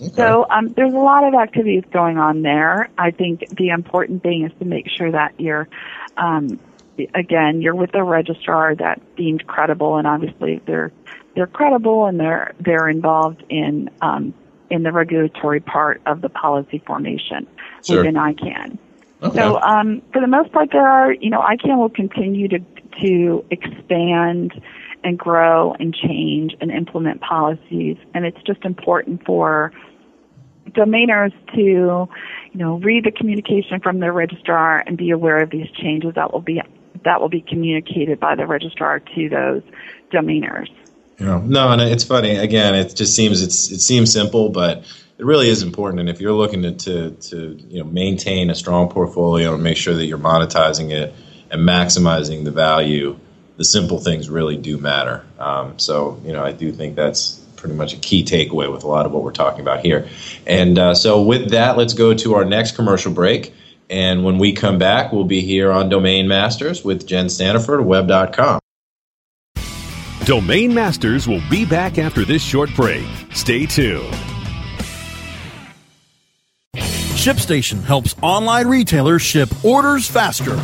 Okay. 0.00 0.12
So 0.14 0.46
um, 0.50 0.72
there's 0.74 0.92
a 0.92 0.98
lot 0.98 1.24
of 1.24 1.34
activities 1.34 1.84
going 1.90 2.18
on 2.18 2.42
there. 2.42 2.90
I 2.98 3.10
think 3.10 3.48
the 3.56 3.70
important 3.70 4.22
thing 4.22 4.44
is 4.44 4.52
to 4.58 4.64
make 4.64 4.88
sure 4.90 5.10
that 5.10 5.40
you're 5.40 5.68
um, 6.16 6.58
again, 7.14 7.60
you're 7.62 7.74
with 7.74 7.94
a 7.94 8.02
registrar 8.02 8.74
that 8.76 9.00
deemed 9.16 9.46
credible, 9.46 9.96
and 9.96 10.06
obviously 10.06 10.60
they're 10.66 10.92
they're 11.34 11.46
credible 11.46 12.06
and 12.06 12.18
they're 12.18 12.54
they're 12.60 12.88
involved 12.88 13.42
in 13.48 13.90
um, 14.00 14.34
in 14.70 14.82
the 14.82 14.92
regulatory 14.92 15.60
part 15.60 16.00
of 16.06 16.20
the 16.20 16.28
policy 16.28 16.82
formation 16.86 17.46
sure. 17.84 17.98
within 17.98 18.14
ICANN. 18.14 18.78
Okay. 19.22 19.38
So 19.38 19.60
um, 19.60 20.02
for 20.12 20.20
the 20.20 20.26
most 20.26 20.52
part, 20.52 20.70
there 20.72 20.86
are 20.86 21.12
you 21.12 21.30
know 21.30 21.40
ICANN 21.40 21.78
will 21.78 21.88
continue 21.90 22.48
to 22.48 22.58
to 23.00 23.44
expand 23.50 24.60
and 25.06 25.16
grow 25.16 25.72
and 25.78 25.94
change 25.94 26.56
and 26.60 26.72
implement 26.72 27.20
policies, 27.20 27.96
and 28.12 28.26
it's 28.26 28.42
just 28.44 28.64
important 28.64 29.24
for 29.24 29.72
domainers 30.70 31.32
to 31.54 31.60
you 31.60 32.08
know 32.58 32.78
read 32.78 33.04
the 33.04 33.12
communication 33.12 33.78
from 33.80 34.00
their 34.00 34.12
registrar 34.12 34.82
and 34.84 34.98
be 34.98 35.10
aware 35.10 35.40
of 35.40 35.50
these 35.50 35.70
changes 35.80 36.12
that 36.16 36.32
will 36.32 36.40
be 36.40 36.60
that 37.04 37.20
will 37.20 37.28
be 37.28 37.40
communicated 37.40 38.18
by 38.18 38.34
the 38.34 38.46
registrar 38.46 38.98
to 38.98 39.28
those 39.28 39.62
domainers. 40.12 40.68
Yeah. 41.20 41.40
No, 41.44 41.70
and 41.70 41.80
it's 41.80 42.04
funny. 42.04 42.34
Again, 42.34 42.74
it 42.74 42.96
just 42.96 43.14
seems 43.14 43.42
it's 43.42 43.70
it 43.70 43.80
seems 43.80 44.12
simple, 44.12 44.48
but 44.48 44.78
it 45.18 45.24
really 45.24 45.48
is 45.48 45.62
important. 45.62 46.00
And 46.00 46.08
if 46.08 46.20
you're 46.20 46.32
looking 46.32 46.62
to, 46.62 46.72
to, 46.72 47.10
to 47.12 47.58
you 47.68 47.78
know 47.78 47.88
maintain 47.88 48.50
a 48.50 48.56
strong 48.56 48.88
portfolio 48.88 49.54
and 49.54 49.62
make 49.62 49.76
sure 49.76 49.94
that 49.94 50.06
you're 50.06 50.18
monetizing 50.18 50.90
it 50.90 51.14
and 51.52 51.60
maximizing 51.62 52.42
the 52.42 52.50
value, 52.50 53.16
the 53.56 53.64
simple 53.64 53.98
things 53.98 54.28
really 54.28 54.56
do 54.56 54.78
matter. 54.78 55.24
Um, 55.38 55.78
so 55.78 56.20
you 56.24 56.32
know, 56.32 56.44
I 56.44 56.52
do 56.52 56.72
think 56.72 56.96
that's 56.96 57.40
pretty 57.56 57.74
much 57.74 57.94
a 57.94 57.96
key 57.96 58.24
takeaway 58.24 58.70
with 58.70 58.84
a 58.84 58.86
lot 58.86 59.06
of 59.06 59.12
what 59.12 59.22
we're 59.22 59.32
talking 59.32 59.60
about 59.60 59.80
here. 59.80 60.08
And 60.46 60.78
uh, 60.78 60.94
so 60.94 61.22
with 61.22 61.50
that, 61.50 61.76
let's 61.76 61.94
go 61.94 62.14
to 62.14 62.34
our 62.34 62.44
next 62.44 62.76
commercial 62.76 63.12
break. 63.12 63.52
And 63.88 64.24
when 64.24 64.38
we 64.38 64.52
come 64.52 64.78
back, 64.78 65.12
we'll 65.12 65.24
be 65.24 65.40
here 65.40 65.70
on 65.72 65.88
Domain 65.88 66.28
Masters 66.28 66.84
with 66.84 67.06
Jen 67.06 67.26
Standiford, 67.26 67.84
web.com. 67.84 68.60
Domain 70.24 70.74
Masters 70.74 71.28
will 71.28 71.42
be 71.48 71.64
back 71.64 71.98
after 71.98 72.24
this 72.24 72.42
short 72.42 72.74
break. 72.74 73.06
Stay 73.32 73.64
tuned. 73.64 74.12
ShipStation 76.74 77.82
helps 77.82 78.14
online 78.22 78.68
retailers 78.68 79.22
ship 79.22 79.48
orders 79.64 80.08
faster. 80.08 80.56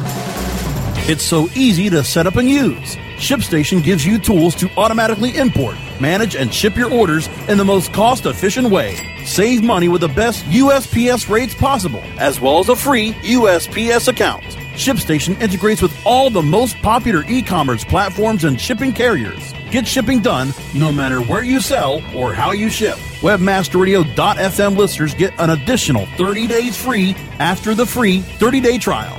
It's 1.09 1.25
so 1.25 1.49
easy 1.57 1.91
to 1.91 2.05
set 2.05 2.29
up 2.29 2.37
and 2.37 2.49
use. 2.49 2.95
ShipStation 3.17 3.83
gives 3.83 4.07
you 4.07 4.21
tools 4.21 4.55
to 4.55 4.71
automatically 4.77 5.37
import, 5.37 5.75
manage, 5.99 6.37
and 6.37 6.55
ship 6.55 6.77
your 6.77 6.93
orders 6.93 7.27
in 7.49 7.59
the 7.59 7.65
most 7.65 7.93
cost 7.93 8.25
efficient 8.25 8.71
way. 8.71 8.97
Save 9.25 9.65
money 9.65 9.89
with 9.89 10.03
the 10.03 10.09
best 10.09 10.45
USPS 10.45 11.29
rates 11.29 11.55
possible, 11.55 12.05
as 12.21 12.41
well 12.41 12.61
as 12.61 12.69
a 12.69 12.77
free 12.77 13.15
USPS 13.15 14.07
account. 14.07 14.45
ShipStation 14.75 15.41
integrates 15.43 15.83
with 15.83 15.93
all 16.07 16.31
the 16.31 16.41
most 16.41 16.81
popular 16.83 17.25
e 17.27 17.43
commerce 17.43 17.83
platforms 17.83 18.45
and 18.45 18.61
shipping 18.61 18.93
carriers. 18.93 19.53
Get 19.73 19.89
shipping 19.89 20.21
done 20.21 20.55
no 20.73 20.93
matter 20.93 21.21
where 21.21 21.43
you 21.43 21.61
sell 21.61 22.01
or 22.15 22.33
how 22.33 22.53
you 22.53 22.71
ship. 22.71 22.97
Webmasterradio.fm 23.23 24.77
listeners 24.77 25.15
get 25.15 25.35
an 25.41 25.51
additional 25.51 26.07
30 26.17 26.47
days 26.47 26.77
free 26.77 27.17
after 27.41 27.75
the 27.75 27.87
free 27.87 28.21
30 28.21 28.61
day 28.61 28.79
trial. 28.79 29.19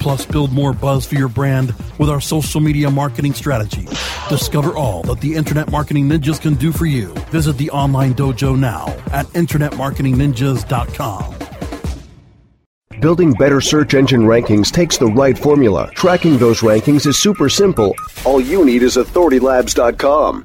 Plus, 0.00 0.26
build 0.26 0.52
more 0.52 0.72
buzz 0.72 1.06
for 1.06 1.14
your 1.14 1.28
brand 1.28 1.72
with 1.98 2.10
our 2.10 2.20
social 2.20 2.60
media 2.60 2.90
marketing 2.90 3.34
strategy. 3.34 3.86
Discover 4.28 4.76
all 4.76 5.04
that 5.04 5.20
the 5.20 5.34
Internet 5.34 5.70
Marketing 5.70 6.08
Ninjas 6.08 6.40
can 6.40 6.54
do 6.54 6.72
for 6.72 6.86
you. 6.86 7.14
Visit 7.30 7.56
the 7.58 7.70
online 7.70 8.14
dojo 8.14 8.58
now 8.58 8.88
at 9.12 9.26
InternetMarketingNinjas.com. 9.26 11.36
Building 13.00 13.32
better 13.32 13.62
search 13.62 13.94
engine 13.94 14.22
rankings 14.22 14.70
takes 14.70 14.98
the 14.98 15.06
right 15.06 15.38
formula. 15.38 15.90
Tracking 15.94 16.36
those 16.36 16.60
rankings 16.60 17.06
is 17.06 17.16
super 17.16 17.48
simple. 17.48 17.94
All 18.26 18.40
you 18.40 18.64
need 18.64 18.82
is 18.82 18.96
AuthorityLabs.com. 18.96 20.44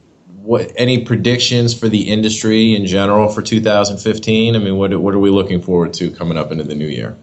What, 0.47 0.71
any 0.77 1.03
predictions 1.03 1.77
for 1.77 1.89
the 1.89 2.09
industry 2.09 2.73
in 2.73 2.85
general 2.85 3.27
for 3.27 3.41
2015? 3.41 4.55
I 4.55 4.59
mean, 4.59 4.77
what 4.77 4.97
what 4.97 5.13
are 5.13 5.19
we 5.19 5.29
looking 5.29 5.61
forward 5.61 5.93
to 5.95 6.09
coming 6.09 6.37
up 6.37 6.53
into 6.53 6.63
the 6.63 6.73
new 6.73 6.87
year? 6.87 7.17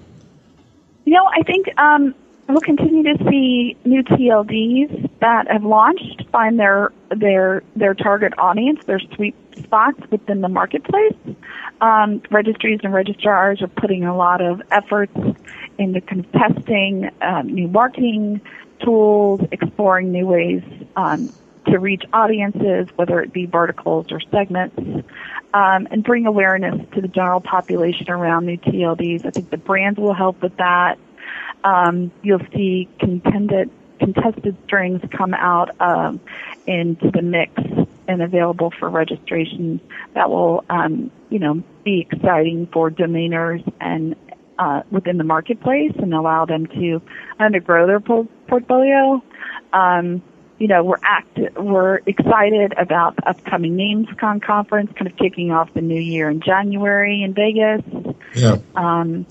You 1.07 1.15
know, 1.15 1.25
I 1.35 1.43
think 1.43 1.69
um, 1.79 2.15
we'll 2.51 2.61
continue 2.61 3.03
to 3.03 3.25
see 3.31 3.79
new 3.87 4.03
TLDs 4.03 5.09
that 5.21 5.51
have 5.51 5.65
launched 5.65 6.27
find 6.33 6.59
their 6.59 6.93
their 7.17 7.63
their 7.75 7.95
target 7.95 8.35
audience, 8.37 8.85
their 8.85 9.01
sweet 9.15 9.35
spots 9.57 9.99
within 10.11 10.43
the 10.43 10.51
marketplace. 10.51 11.17
Um, 11.81 12.21
registries 12.31 12.81
and 12.83 12.93
registrars 12.93 13.63
are 13.63 13.69
putting 13.69 14.05
a 14.05 14.15
lot 14.15 14.43
of 14.43 14.61
efforts 14.71 15.17
into 15.79 16.03
testing 16.03 17.11
um, 17.23 17.47
new 17.47 17.69
marketing 17.69 18.43
tools, 18.81 19.41
exploring 19.51 20.13
new 20.13 20.27
ways 20.27 20.63
um, 20.97 21.33
to 21.67 21.79
reach 21.79 22.03
audiences, 22.13 22.89
whether 22.97 23.21
it 23.21 23.33
be 23.33 23.47
verticals 23.47 24.07
or 24.11 24.21
segments, 24.31 24.77
um, 25.55 25.89
and 25.91 26.03
bring 26.05 26.27
awareness 26.27 26.81
to 26.95 27.01
the 27.01 27.09
general 27.09 27.41
population 27.41 28.11
around 28.11 28.47
new 28.47 28.59
TLDs. 28.59 29.27
I 29.27 29.31
think 29.31 29.51
the 29.51 29.57
brands 29.57 29.99
will 29.99 30.15
help 30.15 30.43
with 30.43 30.57
that. 30.57 30.99
Um, 31.63 32.13
you'll 32.23 32.47
see 32.53 32.89
contended, 32.99 33.71
contested 33.99 34.57
strings 34.67 35.01
come 35.17 35.33
out 35.35 35.71
um, 35.81 36.21
into 36.67 37.11
the 37.11 37.23
mix 37.23 37.53
and 38.07 38.23
available 38.23 38.73
for 38.79 38.89
registration. 38.91 39.81
That 40.15 40.29
will, 40.31 40.65
um, 40.69 41.11
you 41.31 41.39
know, 41.39 41.63
be 41.85 42.01
exciting 42.01 42.69
for 42.73 42.91
domainers 42.91 43.67
and 43.81 44.17
uh, 44.59 44.83
within 44.91 45.19
the 45.19 45.25
marketplace 45.25 45.93
and 45.99 46.15
allow 46.15 46.45
them 46.45 46.67
to 46.67 47.03
undergrow 47.41 47.87
their 47.87 48.01
po- 48.01 48.29
portfolio. 48.47 49.23
Um, 49.73 50.23
you 50.59 50.69
know, 50.69 50.85
we're 50.85 50.99
act 51.03 51.39
we're 51.57 51.97
excited 52.07 52.75
about 52.77 53.17
the 53.17 53.29
upcoming 53.29 53.77
NamesCon 53.77 54.43
conference, 54.43 54.93
kind 54.97 55.11
of 55.11 55.17
kicking 55.17 55.51
off 55.51 55.73
the 55.75 55.81
new 55.81 56.01
year 56.01 56.31
in 56.31 56.41
January 56.41 57.23
in 57.23 57.35
Vegas. 57.35 57.83
Yeah. 58.35 58.59
Um, 58.77 59.27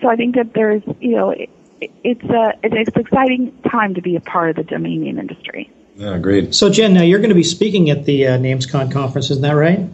so 0.00 0.08
I 0.08 0.16
think 0.16 0.34
that 0.34 0.52
there's, 0.52 0.82
you 1.00 1.12
know, 1.12 1.30
it, 1.30 1.50
it's 1.80 2.24
a 2.24 2.52
it's 2.62 2.94
an 2.94 3.00
exciting 3.00 3.56
time 3.70 3.94
to 3.94 4.02
be 4.02 4.16
a 4.16 4.20
part 4.20 4.50
of 4.50 4.56
the 4.56 4.64
domain 4.64 5.02
name 5.02 5.18
industry. 5.18 5.70
Yeah, 5.96 6.18
great. 6.18 6.54
So 6.54 6.68
Jen, 6.68 6.92
now 6.92 7.02
you're 7.02 7.20
going 7.20 7.30
to 7.30 7.34
be 7.34 7.42
speaking 7.42 7.88
at 7.90 8.04
the 8.04 8.26
uh, 8.26 8.38
NamesCon 8.38 8.92
conference, 8.92 9.30
isn't 9.30 9.42
that 9.42 9.52
right? 9.52 9.88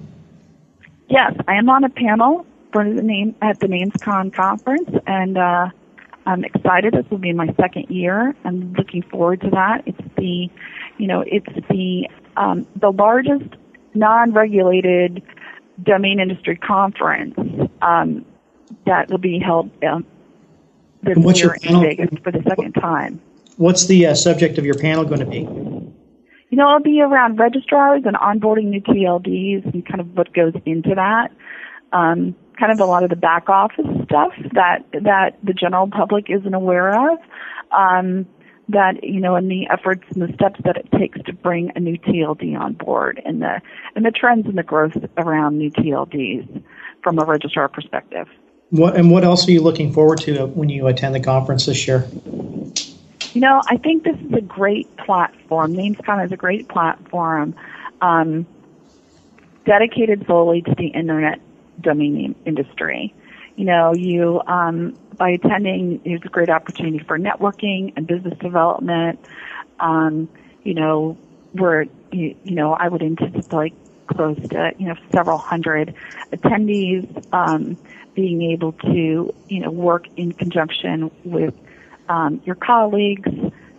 Yes, 1.08 1.34
I 1.46 1.54
am 1.54 1.68
on 1.68 1.84
a 1.84 1.90
panel 1.90 2.46
for 2.72 2.84
the 2.84 3.02
name 3.02 3.36
at 3.40 3.60
the 3.60 3.66
NamesCon 3.66 4.32
conference, 4.32 4.90
and 5.06 5.38
uh, 5.38 5.68
I'm 6.26 6.44
excited. 6.44 6.94
This 6.94 7.04
will 7.10 7.18
be 7.18 7.32
my 7.32 7.48
second 7.60 7.86
year. 7.88 8.34
I'm 8.44 8.72
looking 8.74 9.02
forward 9.02 9.40
to 9.42 9.50
that. 9.50 9.82
It's 9.86 9.98
the, 10.16 10.48
you 10.98 11.06
know, 11.06 11.24
it's 11.26 11.68
the 11.68 12.08
um, 12.36 12.66
the 12.76 12.90
largest 12.90 13.56
non-regulated 13.94 15.22
domain 15.82 16.20
industry 16.20 16.56
conference 16.56 17.34
um, 17.82 18.24
that 18.86 19.10
will 19.10 19.18
be 19.18 19.38
held 19.38 19.70
um, 19.84 20.06
this 21.02 21.16
what's 21.18 21.40
year 21.40 21.56
your 21.62 21.76
in? 21.76 21.82
Vegas 21.82 22.18
for 22.22 22.30
the 22.30 22.42
second 22.48 22.72
time. 22.72 23.20
What's 23.56 23.86
the 23.86 24.06
uh, 24.06 24.14
subject 24.14 24.58
of 24.58 24.64
your 24.64 24.74
panel 24.74 25.04
going 25.04 25.20
to 25.20 25.26
be? 25.26 25.40
You 25.40 26.58
know, 26.58 26.68
it'll 26.68 26.80
be 26.80 27.00
around 27.00 27.38
registrars 27.38 28.02
and 28.04 28.16
onboarding 28.16 28.66
new 28.66 28.80
TLDs 28.80 29.72
and 29.72 29.86
kind 29.86 30.00
of 30.00 30.16
what 30.16 30.32
goes 30.32 30.52
into 30.66 30.94
that. 30.94 31.32
Um, 31.92 32.34
kind 32.62 32.70
of 32.70 32.78
a 32.78 32.88
lot 32.88 33.02
of 33.02 33.10
the 33.10 33.16
back 33.16 33.48
office 33.48 33.86
stuff 34.04 34.32
that 34.52 34.84
that 34.92 35.36
the 35.42 35.52
general 35.52 35.88
public 35.88 36.30
isn't 36.30 36.54
aware 36.54 37.12
of. 37.12 37.18
Um, 37.72 38.24
that 38.68 39.02
you 39.02 39.18
know, 39.18 39.34
and 39.34 39.50
the 39.50 39.66
efforts 39.68 40.04
and 40.10 40.22
the 40.22 40.32
steps 40.34 40.60
that 40.64 40.76
it 40.76 40.88
takes 40.96 41.20
to 41.22 41.32
bring 41.32 41.72
a 41.74 41.80
new 41.80 41.98
TLD 41.98 42.56
on 42.56 42.74
board, 42.74 43.20
and 43.24 43.42
the 43.42 43.60
and 43.96 44.04
the 44.04 44.12
trends 44.12 44.46
and 44.46 44.56
the 44.56 44.62
growth 44.62 44.96
around 45.16 45.58
new 45.58 45.72
TLDs 45.72 46.62
from 47.02 47.18
a 47.18 47.24
registrar 47.24 47.68
perspective. 47.68 48.28
What 48.70 48.96
and 48.96 49.10
what 49.10 49.24
else 49.24 49.48
are 49.48 49.50
you 49.50 49.60
looking 49.60 49.92
forward 49.92 50.18
to 50.18 50.46
when 50.46 50.68
you 50.68 50.86
attend 50.86 51.16
the 51.16 51.20
conference 51.20 51.66
this 51.66 51.88
year? 51.88 52.08
You 53.32 53.40
know, 53.40 53.60
I 53.66 53.76
think 53.76 54.04
this 54.04 54.16
is 54.20 54.32
a 54.34 54.40
great 54.40 54.96
platform. 54.98 55.74
NamesCon 55.74 56.24
is 56.24 56.30
a 56.30 56.36
great 56.36 56.68
platform 56.68 57.56
um, 58.00 58.46
dedicated 59.66 60.24
solely 60.28 60.62
to 60.62 60.74
the 60.76 60.86
internet 60.88 61.40
domain 61.80 62.34
industry. 62.44 63.14
You 63.56 63.66
know, 63.66 63.94
you 63.94 64.40
um, 64.46 64.96
by 65.16 65.30
attending, 65.30 66.00
it's 66.04 66.24
a 66.24 66.28
great 66.28 66.48
opportunity 66.48 66.98
for 67.00 67.18
networking 67.18 67.92
and 67.96 68.06
business 68.06 68.38
development. 68.38 69.20
Um, 69.78 70.28
you 70.62 70.74
know, 70.74 71.18
where 71.52 71.86
you, 72.12 72.36
you 72.44 72.54
know, 72.54 72.72
I 72.72 72.88
would 72.88 73.02
anticipate 73.02 73.74
close 74.06 74.38
to 74.50 74.72
you 74.78 74.88
know 74.88 74.94
several 75.12 75.38
hundred 75.38 75.94
attendees 76.32 77.32
um, 77.32 77.76
being 78.14 78.50
able 78.50 78.72
to 78.72 79.34
you 79.48 79.60
know 79.60 79.70
work 79.70 80.06
in 80.16 80.32
conjunction 80.32 81.10
with 81.24 81.54
um, 82.08 82.40
your 82.44 82.56
colleagues 82.56 83.30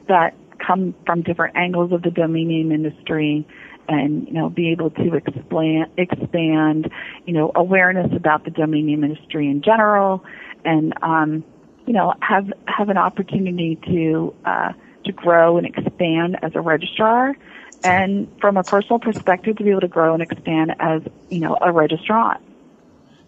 that 0.07 0.35
come 0.59 0.93
from 1.05 1.21
different 1.21 1.55
angles 1.55 1.91
of 1.91 2.01
the 2.01 2.11
domain 2.11 2.47
name 2.47 2.71
industry 2.71 3.45
and 3.87 4.27
you 4.27 4.33
know 4.33 4.49
be 4.49 4.71
able 4.71 4.89
to 4.89 5.15
expand 5.15 5.91
expand 5.97 6.89
you 7.25 7.33
know 7.33 7.51
awareness 7.55 8.11
about 8.13 8.43
the 8.45 8.51
domain 8.51 8.85
name 8.85 9.03
industry 9.03 9.49
in 9.49 9.61
general 9.61 10.23
and 10.65 10.93
um, 11.01 11.43
you 11.85 11.93
know 11.93 12.13
have 12.21 12.51
have 12.67 12.89
an 12.89 12.97
opportunity 12.97 13.77
to 13.87 14.33
uh, 14.45 14.73
to 15.05 15.11
grow 15.11 15.57
and 15.57 15.67
expand 15.67 16.37
as 16.41 16.55
a 16.55 16.61
registrar 16.61 17.35
and 17.83 18.27
from 18.39 18.57
a 18.57 18.63
personal 18.63 18.99
perspective 18.99 19.57
to 19.57 19.63
be 19.63 19.69
able 19.69 19.81
to 19.81 19.87
grow 19.87 20.13
and 20.13 20.23
expand 20.23 20.75
as 20.79 21.01
you 21.29 21.39
know 21.39 21.55
a 21.55 21.67
registrant. 21.67 22.39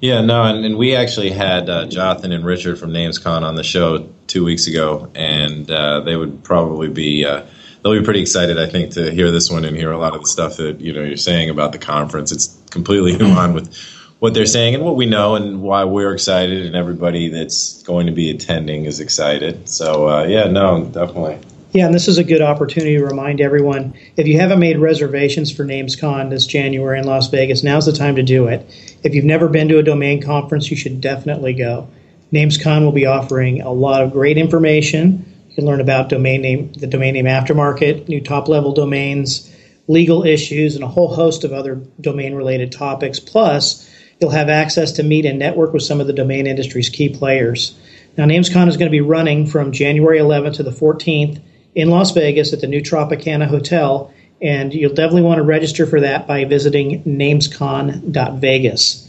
Yeah, 0.01 0.21
no, 0.21 0.43
and, 0.43 0.65
and 0.65 0.77
we 0.77 0.95
actually 0.95 1.31
had 1.31 1.69
uh, 1.69 1.85
Jothan 1.87 2.33
and 2.33 2.45
Richard 2.45 2.77
from 2.77 2.91
NamesCon 2.91 3.43
on 3.43 3.55
the 3.55 3.63
show 3.63 4.09
two 4.27 4.43
weeks 4.43 4.67
ago, 4.67 5.09
and 5.15 5.69
uh, 5.71 6.01
they 6.01 6.17
would 6.17 6.43
probably 6.43 6.89
be 6.89 7.25
uh, 7.25 7.45
they'll 7.85 7.93
be 7.93 8.03
pretty 8.03 8.21
excited, 8.21 8.57
I 8.57 8.65
think, 8.65 8.93
to 8.93 9.11
hear 9.11 9.29
this 9.29 9.51
one 9.51 9.63
and 9.63 9.77
hear 9.77 9.91
a 9.91 9.97
lot 9.99 10.15
of 10.15 10.21
the 10.21 10.27
stuff 10.27 10.57
that 10.57 10.81
you 10.81 10.91
know 10.91 11.03
you're 11.03 11.17
saying 11.17 11.51
about 11.51 11.71
the 11.71 11.77
conference. 11.77 12.31
It's 12.31 12.47
completely 12.71 13.13
in 13.13 13.35
line 13.35 13.53
with 13.53 13.77
what 14.19 14.33
they're 14.33 14.47
saying 14.47 14.73
and 14.73 14.83
what 14.83 14.95
we 14.95 15.05
know, 15.05 15.35
and 15.35 15.61
why 15.61 15.83
we're 15.83 16.11
excited, 16.11 16.65
and 16.65 16.75
everybody 16.75 17.29
that's 17.29 17.83
going 17.83 18.07
to 18.07 18.11
be 18.11 18.31
attending 18.31 18.85
is 18.85 18.99
excited. 18.99 19.69
So 19.69 20.09
uh, 20.09 20.23
yeah, 20.23 20.45
no, 20.45 20.85
definitely. 20.85 21.39
Yeah, 21.73 21.85
and 21.85 21.93
this 21.93 22.07
is 22.07 22.17
a 22.17 22.23
good 22.23 22.41
opportunity 22.41 22.95
to 22.95 23.05
remind 23.05 23.41
everyone 23.41 23.93
if 24.15 24.25
you 24.25 24.39
haven't 24.39 24.59
made 24.59 24.79
reservations 24.79 25.51
for 25.51 25.65
NamesCon 25.65 26.29
this 26.29 26.47
January 26.47 26.97
in 26.97 27.05
Las 27.05 27.27
Vegas, 27.27 27.63
now's 27.63 27.85
the 27.85 27.91
time 27.91 28.15
to 28.15 28.23
do 28.23 28.47
it. 28.47 28.65
If 29.03 29.13
you've 29.13 29.25
never 29.25 29.49
been 29.49 29.67
to 29.67 29.77
a 29.77 29.83
domain 29.83 30.21
conference, 30.21 30.71
you 30.71 30.77
should 30.77 31.01
definitely 31.01 31.53
go. 31.53 31.87
NamesCon 32.33 32.83
will 32.83 32.93
be 32.93 33.05
offering 33.05 33.61
a 33.61 33.71
lot 33.71 34.01
of 34.01 34.11
great 34.11 34.37
information. 34.37 35.34
You 35.55 35.63
learn 35.63 35.81
about 35.81 36.09
domain 36.09 36.41
name, 36.41 36.73
the 36.73 36.87
domain 36.87 37.13
name 37.13 37.25
aftermarket, 37.25 38.09
new 38.09 38.19
top 38.19 38.49
level 38.49 38.73
domains, 38.73 39.49
legal 39.87 40.23
issues, 40.23 40.75
and 40.75 40.83
a 40.83 40.87
whole 40.87 41.13
host 41.13 41.43
of 41.43 41.53
other 41.53 41.75
domain 41.99 42.35
related 42.35 42.71
topics. 42.71 43.19
Plus, 43.19 43.89
you'll 44.19 44.31
have 44.31 44.49
access 44.49 44.93
to 44.93 45.03
meet 45.03 45.25
and 45.25 45.39
network 45.39 45.73
with 45.73 45.83
some 45.83 46.01
of 46.01 46.07
the 46.07 46.13
domain 46.13 46.47
industry's 46.47 46.89
key 46.89 47.09
players. 47.09 47.77
Now, 48.17 48.25
NamesCon 48.25 48.67
is 48.67 48.77
going 48.77 48.89
to 48.89 48.95
be 48.95 49.01
running 49.01 49.47
from 49.47 49.71
January 49.71 50.19
11th 50.19 50.55
to 50.55 50.63
the 50.63 50.71
14th 50.71 51.41
in 51.73 51.89
Las 51.89 52.11
Vegas 52.11 52.53
at 52.53 52.61
the 52.61 52.67
new 52.67 52.81
Tropicana 52.81 53.47
Hotel, 53.47 54.13
and 54.41 54.73
you'll 54.73 54.93
definitely 54.93 55.21
want 55.21 55.37
to 55.37 55.43
register 55.43 55.85
for 55.85 56.01
that 56.01 56.27
by 56.27 56.43
visiting 56.45 57.03
namescon.vegas. 57.03 59.04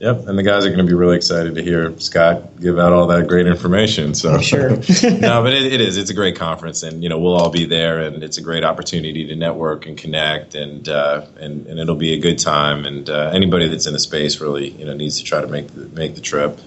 Yep, 0.00 0.28
and 0.28 0.38
the 0.38 0.44
guys 0.44 0.64
are 0.64 0.68
going 0.68 0.78
to 0.78 0.84
be 0.86 0.94
really 0.94 1.16
excited 1.16 1.56
to 1.56 1.62
hear 1.62 1.98
Scott 1.98 2.60
give 2.60 2.78
out 2.78 2.92
all 2.92 3.08
that 3.08 3.26
great 3.26 3.48
information. 3.48 4.14
So 4.14 4.32
I'm 4.32 4.42
sure. 4.42 4.70
no, 5.02 5.42
but 5.42 5.52
it, 5.52 5.72
it 5.72 5.80
is. 5.80 5.96
It's 5.96 6.10
a 6.10 6.14
great 6.14 6.36
conference, 6.36 6.84
and 6.84 7.02
you 7.02 7.08
know 7.08 7.18
we'll 7.18 7.34
all 7.34 7.50
be 7.50 7.64
there, 7.64 7.98
and 7.98 8.22
it's 8.22 8.38
a 8.38 8.42
great 8.42 8.62
opportunity 8.62 9.26
to 9.26 9.34
network 9.34 9.86
and 9.86 9.98
connect, 9.98 10.54
and 10.54 10.88
uh, 10.88 11.26
and 11.40 11.66
and 11.66 11.80
it'll 11.80 11.96
be 11.96 12.12
a 12.12 12.20
good 12.20 12.38
time. 12.38 12.84
And 12.84 13.10
uh, 13.10 13.32
anybody 13.34 13.66
that's 13.66 13.86
in 13.86 13.92
the 13.92 13.98
space 13.98 14.40
really 14.40 14.70
you 14.70 14.84
know 14.84 14.94
needs 14.94 15.18
to 15.18 15.24
try 15.24 15.40
to 15.40 15.48
make 15.48 15.66
the, 15.74 15.88
make 15.88 16.14
the 16.14 16.20
trip. 16.20 16.60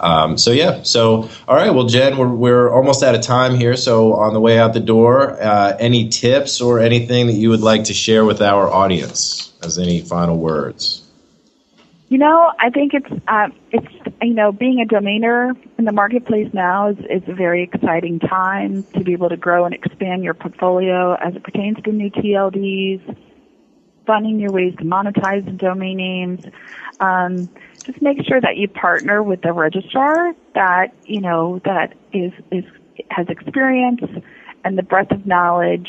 Um, 0.00 0.38
so 0.38 0.50
yeah, 0.50 0.82
so 0.82 1.28
all 1.46 1.56
right. 1.56 1.74
Well, 1.74 1.88
Jen, 1.88 2.16
we're 2.16 2.28
we're 2.28 2.72
almost 2.72 3.02
out 3.02 3.14
of 3.14 3.20
time 3.20 3.54
here. 3.54 3.76
So 3.76 4.14
on 4.14 4.32
the 4.32 4.40
way 4.40 4.58
out 4.58 4.72
the 4.72 4.80
door, 4.80 5.32
uh, 5.32 5.76
any 5.78 6.08
tips 6.08 6.62
or 6.62 6.80
anything 6.80 7.26
that 7.26 7.34
you 7.34 7.50
would 7.50 7.60
like 7.60 7.84
to 7.84 7.94
share 7.94 8.24
with 8.24 8.40
our 8.40 8.70
audience 8.70 9.52
as 9.62 9.78
any 9.78 10.00
final 10.00 10.38
words? 10.38 11.04
You 12.08 12.16
know, 12.16 12.52
I 12.58 12.70
think 12.70 12.92
it's 12.94 13.22
uh, 13.28 13.48
it's 13.70 13.86
you 14.22 14.32
know 14.32 14.50
being 14.50 14.80
a 14.80 14.86
domainer 14.90 15.52
in 15.78 15.84
the 15.84 15.92
marketplace 15.92 16.48
now 16.54 16.88
is 16.88 16.96
is 17.10 17.22
a 17.28 17.34
very 17.34 17.62
exciting 17.62 18.18
time 18.18 18.86
to 18.94 19.04
be 19.04 19.12
able 19.12 19.28
to 19.28 19.36
grow 19.36 19.66
and 19.66 19.74
expand 19.74 20.24
your 20.24 20.32
portfolio 20.32 21.16
as 21.16 21.36
it 21.36 21.44
pertains 21.44 21.76
to 21.84 21.92
new 21.92 22.10
TLDs, 22.10 23.14
finding 24.06 24.38
new 24.38 24.50
ways 24.50 24.72
to 24.78 24.84
monetize 24.84 25.44
the 25.44 25.52
domain 25.52 25.98
names. 25.98 26.40
Um, 27.00 27.50
just 27.84 28.00
make 28.00 28.18
sure 28.26 28.40
that 28.40 28.56
you 28.56 28.68
partner 28.68 29.22
with 29.22 29.44
a 29.44 29.52
registrar 29.52 30.32
that 30.54 30.94
you 31.04 31.20
know 31.20 31.60
that 31.66 31.92
is 32.14 32.32
is 32.50 32.64
has 33.10 33.26
experience 33.28 34.00
and 34.64 34.78
the 34.78 34.82
breadth 34.82 35.12
of 35.12 35.26
knowledge 35.26 35.88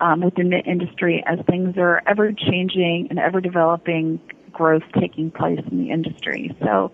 um, 0.00 0.20
within 0.20 0.50
the 0.50 0.58
industry 0.58 1.24
as 1.26 1.38
things 1.46 1.76
are 1.78 2.02
ever 2.06 2.32
changing 2.32 3.06
and 3.08 3.18
ever 3.18 3.40
developing 3.40 4.20
growth 4.54 4.82
taking 4.98 5.30
place 5.30 5.60
in 5.70 5.78
the 5.78 5.90
industry. 5.90 6.56
So, 6.62 6.92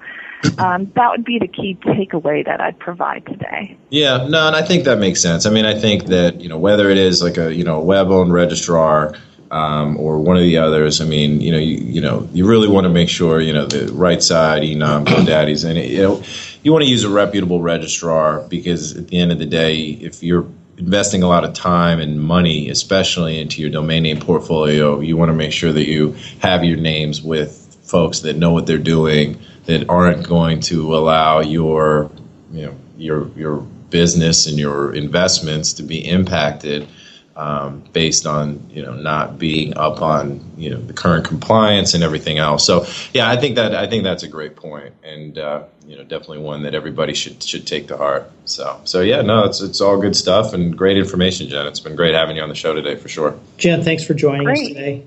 um, 0.59 0.91
that 0.97 1.11
would 1.11 1.25
be 1.25 1.39
the 1.39 1.49
key 1.49 1.77
takeaway 1.83 2.45
that 2.47 2.61
I'd 2.61 2.79
provide 2.79 3.27
today. 3.27 3.77
Yeah, 3.91 4.27
no, 4.29 4.47
and 4.47 4.57
I 4.57 4.63
think 4.63 4.85
that 4.85 4.99
makes 4.99 5.21
sense. 5.21 5.47
I 5.47 5.51
mean, 5.51 5.67
I 5.67 5.79
think 5.79 6.07
that 6.07 6.41
you 6.41 6.49
know 6.49 6.59
whether 6.59 6.89
it 6.89 6.97
is 6.99 7.23
like 7.23 7.37
a 7.37 7.55
you 7.55 7.65
know 7.65 7.81
web-owned 7.81 8.33
registrar 8.33 9.15
um, 9.51 9.97
or 9.99 10.21
one 10.21 10.37
of 10.37 10.43
the 10.43 10.59
others. 10.59 11.01
I 11.01 11.05
mean, 11.05 11.41
you 11.41 11.53
know, 11.53 11.59
you, 11.59 11.77
you 11.77 12.01
know, 12.01 12.29
you 12.33 12.47
really 12.47 12.69
want 12.69 12.85
to 12.85 12.89
make 12.89 13.09
sure 13.09 13.41
you 13.41 13.53
know 13.53 13.67
the 13.67 13.93
right 13.93 14.23
side, 14.23 14.63
Enom, 14.63 15.05
GoDaddy's, 15.05 15.65
and 15.65 15.79
it, 15.79 15.91
you 15.91 16.03
know, 16.03 16.23
you 16.63 16.73
want 16.73 16.85
to 16.85 16.91
use 16.91 17.05
a 17.05 17.11
reputable 17.11 17.61
registrar 17.61 18.41
because 18.49 18.97
at 18.97 19.09
the 19.09 19.19
end 19.19 19.33
of 19.33 19.39
the 19.39 19.47
day, 19.47 19.79
if 19.79 20.23
you're 20.23 20.47
investing 20.81 21.23
a 21.23 21.29
lot 21.29 21.45
of 21.45 21.53
time 21.53 22.01
and 22.01 22.21
money, 22.21 22.71
especially 22.71 23.39
into 23.39 23.61
your 23.61 23.71
domain 23.71 24.03
name 24.03 24.19
portfolio, 24.19 24.99
you 25.01 25.17
want 25.17 25.29
to 25.29 25.35
make 25.35 25.53
sure 25.53 25.73
that 25.73 25.87
you 25.87 26.17
have 26.41 26.65
your 26.65 26.79
names 26.79 27.23
with 27.23 27.77
folks 27.83 28.21
that 28.21 28.37
know 28.37 28.53
what 28.53 28.67
they're 28.67 28.79
doing, 28.79 29.39
that 29.67 29.89
aren't 29.91 30.27
going 30.27 30.59
to 30.61 30.97
allow 30.97 31.41
your, 31.41 32.11
you 32.51 32.67
know, 32.67 32.75
your 32.97 33.29
your 33.37 33.59
business 33.91 34.47
and 34.47 34.59
your 34.59 34.95
investments 34.95 35.75
to 35.75 35.83
be 35.83 35.99
impacted 35.99 36.89
um, 37.41 37.83
based 37.95 38.27
on 38.27 38.69
you 38.71 38.83
know 38.83 38.93
not 38.93 39.39
being 39.39 39.75
up 39.79 40.03
on 40.03 40.41
you 40.59 40.69
know 40.69 40.79
the 40.79 40.93
current 40.93 41.25
compliance 41.25 41.95
and 41.95 42.05
everything 42.05 42.37
else. 42.37 42.67
So 42.67 42.87
yeah, 43.15 43.31
I 43.31 43.39
think 43.39 43.57
that 43.57 43.75
I 43.75 43.87
think 43.87 44.05
that's 44.05 44.23
a 44.23 44.29
great 44.29 44.57
point, 44.57 44.93
and 45.03 45.39
uh, 45.39 45.63
you 45.87 45.97
know 45.97 46.03
definitely 46.03 46.41
one 46.41 46.65
that 46.65 46.75
everybody 46.75 47.15
should 47.15 47.43
should 47.43 47.67
take 47.67 47.89
to 47.89 47.97
heart. 47.97 48.31
So 48.45 48.79
so 48.85 49.01
yeah, 49.01 49.23
no, 49.23 49.45
it's 49.45 49.63
it's 49.63 49.81
all 49.81 49.99
good 49.99 50.15
stuff 50.15 50.53
and 50.53 50.77
great 50.77 50.99
information, 50.99 51.49
Jen. 51.49 51.67
It's 51.67 51.81
been 51.81 51.97
great 51.97 52.15
having 52.15 52.37
you 52.37 52.43
on 52.43 52.51
the 52.51 52.55
show 52.55 52.75
today 52.75 52.97
for 52.97 53.09
sure. 53.09 53.39
Jen, 53.57 53.83
thanks 53.83 54.05
for 54.05 54.13
joining 54.13 54.45
Great. 54.45 54.61
us 54.61 54.69
today. 54.69 55.07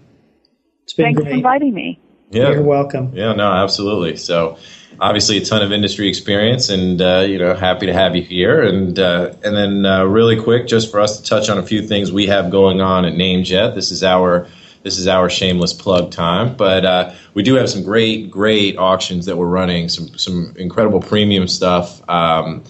It's 0.86 0.94
been 0.94 1.14
great. 1.14 1.16
Thanks 1.16 1.22
great. 1.22 1.30
for 1.30 1.38
inviting 1.38 1.74
me. 1.76 2.00
Yeah, 2.32 2.50
You're 2.50 2.64
welcome. 2.64 3.12
Yeah, 3.14 3.34
no, 3.34 3.52
absolutely. 3.52 4.18
So, 4.18 4.58
obviously, 5.00 5.38
a 5.38 5.46
ton 5.46 5.62
of 5.62 5.72
industry 5.72 6.08
experience, 6.08 6.70
and 6.70 7.02
uh, 7.02 7.26
you 7.28 7.38
know, 7.38 7.54
happy 7.54 7.86
to 7.86 7.94
have 7.94 8.16
you 8.16 8.22
here. 8.22 8.62
And 8.62 8.98
uh, 8.98 9.34
and 9.44 9.56
then, 9.56 9.86
uh, 9.86 10.04
really 10.06 10.42
quick, 10.42 10.68
just 10.68 10.92
for 10.92 11.00
us 11.00 11.20
to 11.20 11.24
touch 11.24 11.50
on 11.50 11.58
a 11.58 11.64
few 11.64 11.88
things 11.88 12.12
we 12.12 12.28
have 12.28 12.52
going 12.52 12.82
on 12.82 13.06
at 13.06 13.14
NameJet. 13.14 13.76
This 13.76 13.92
is 13.92 14.04
our 14.04 14.48
this 14.84 14.98
is 14.98 15.08
our 15.08 15.30
shameless 15.30 15.74
plug 15.74 16.12
time, 16.12 16.56
but 16.56 16.86
uh, 16.86 17.14
we 17.34 17.44
do 17.44 17.56
have 17.56 17.70
some 17.70 17.84
great 17.84 18.30
great 18.30 18.78
auctions 18.78 19.26
that 19.26 19.38
we're 19.38 19.48
running. 19.48 19.90
Some 19.90 20.18
some 20.18 20.54
incredible 20.58 21.00
premium 21.00 21.48
stuff. 21.48 22.08
Um, 22.10 22.64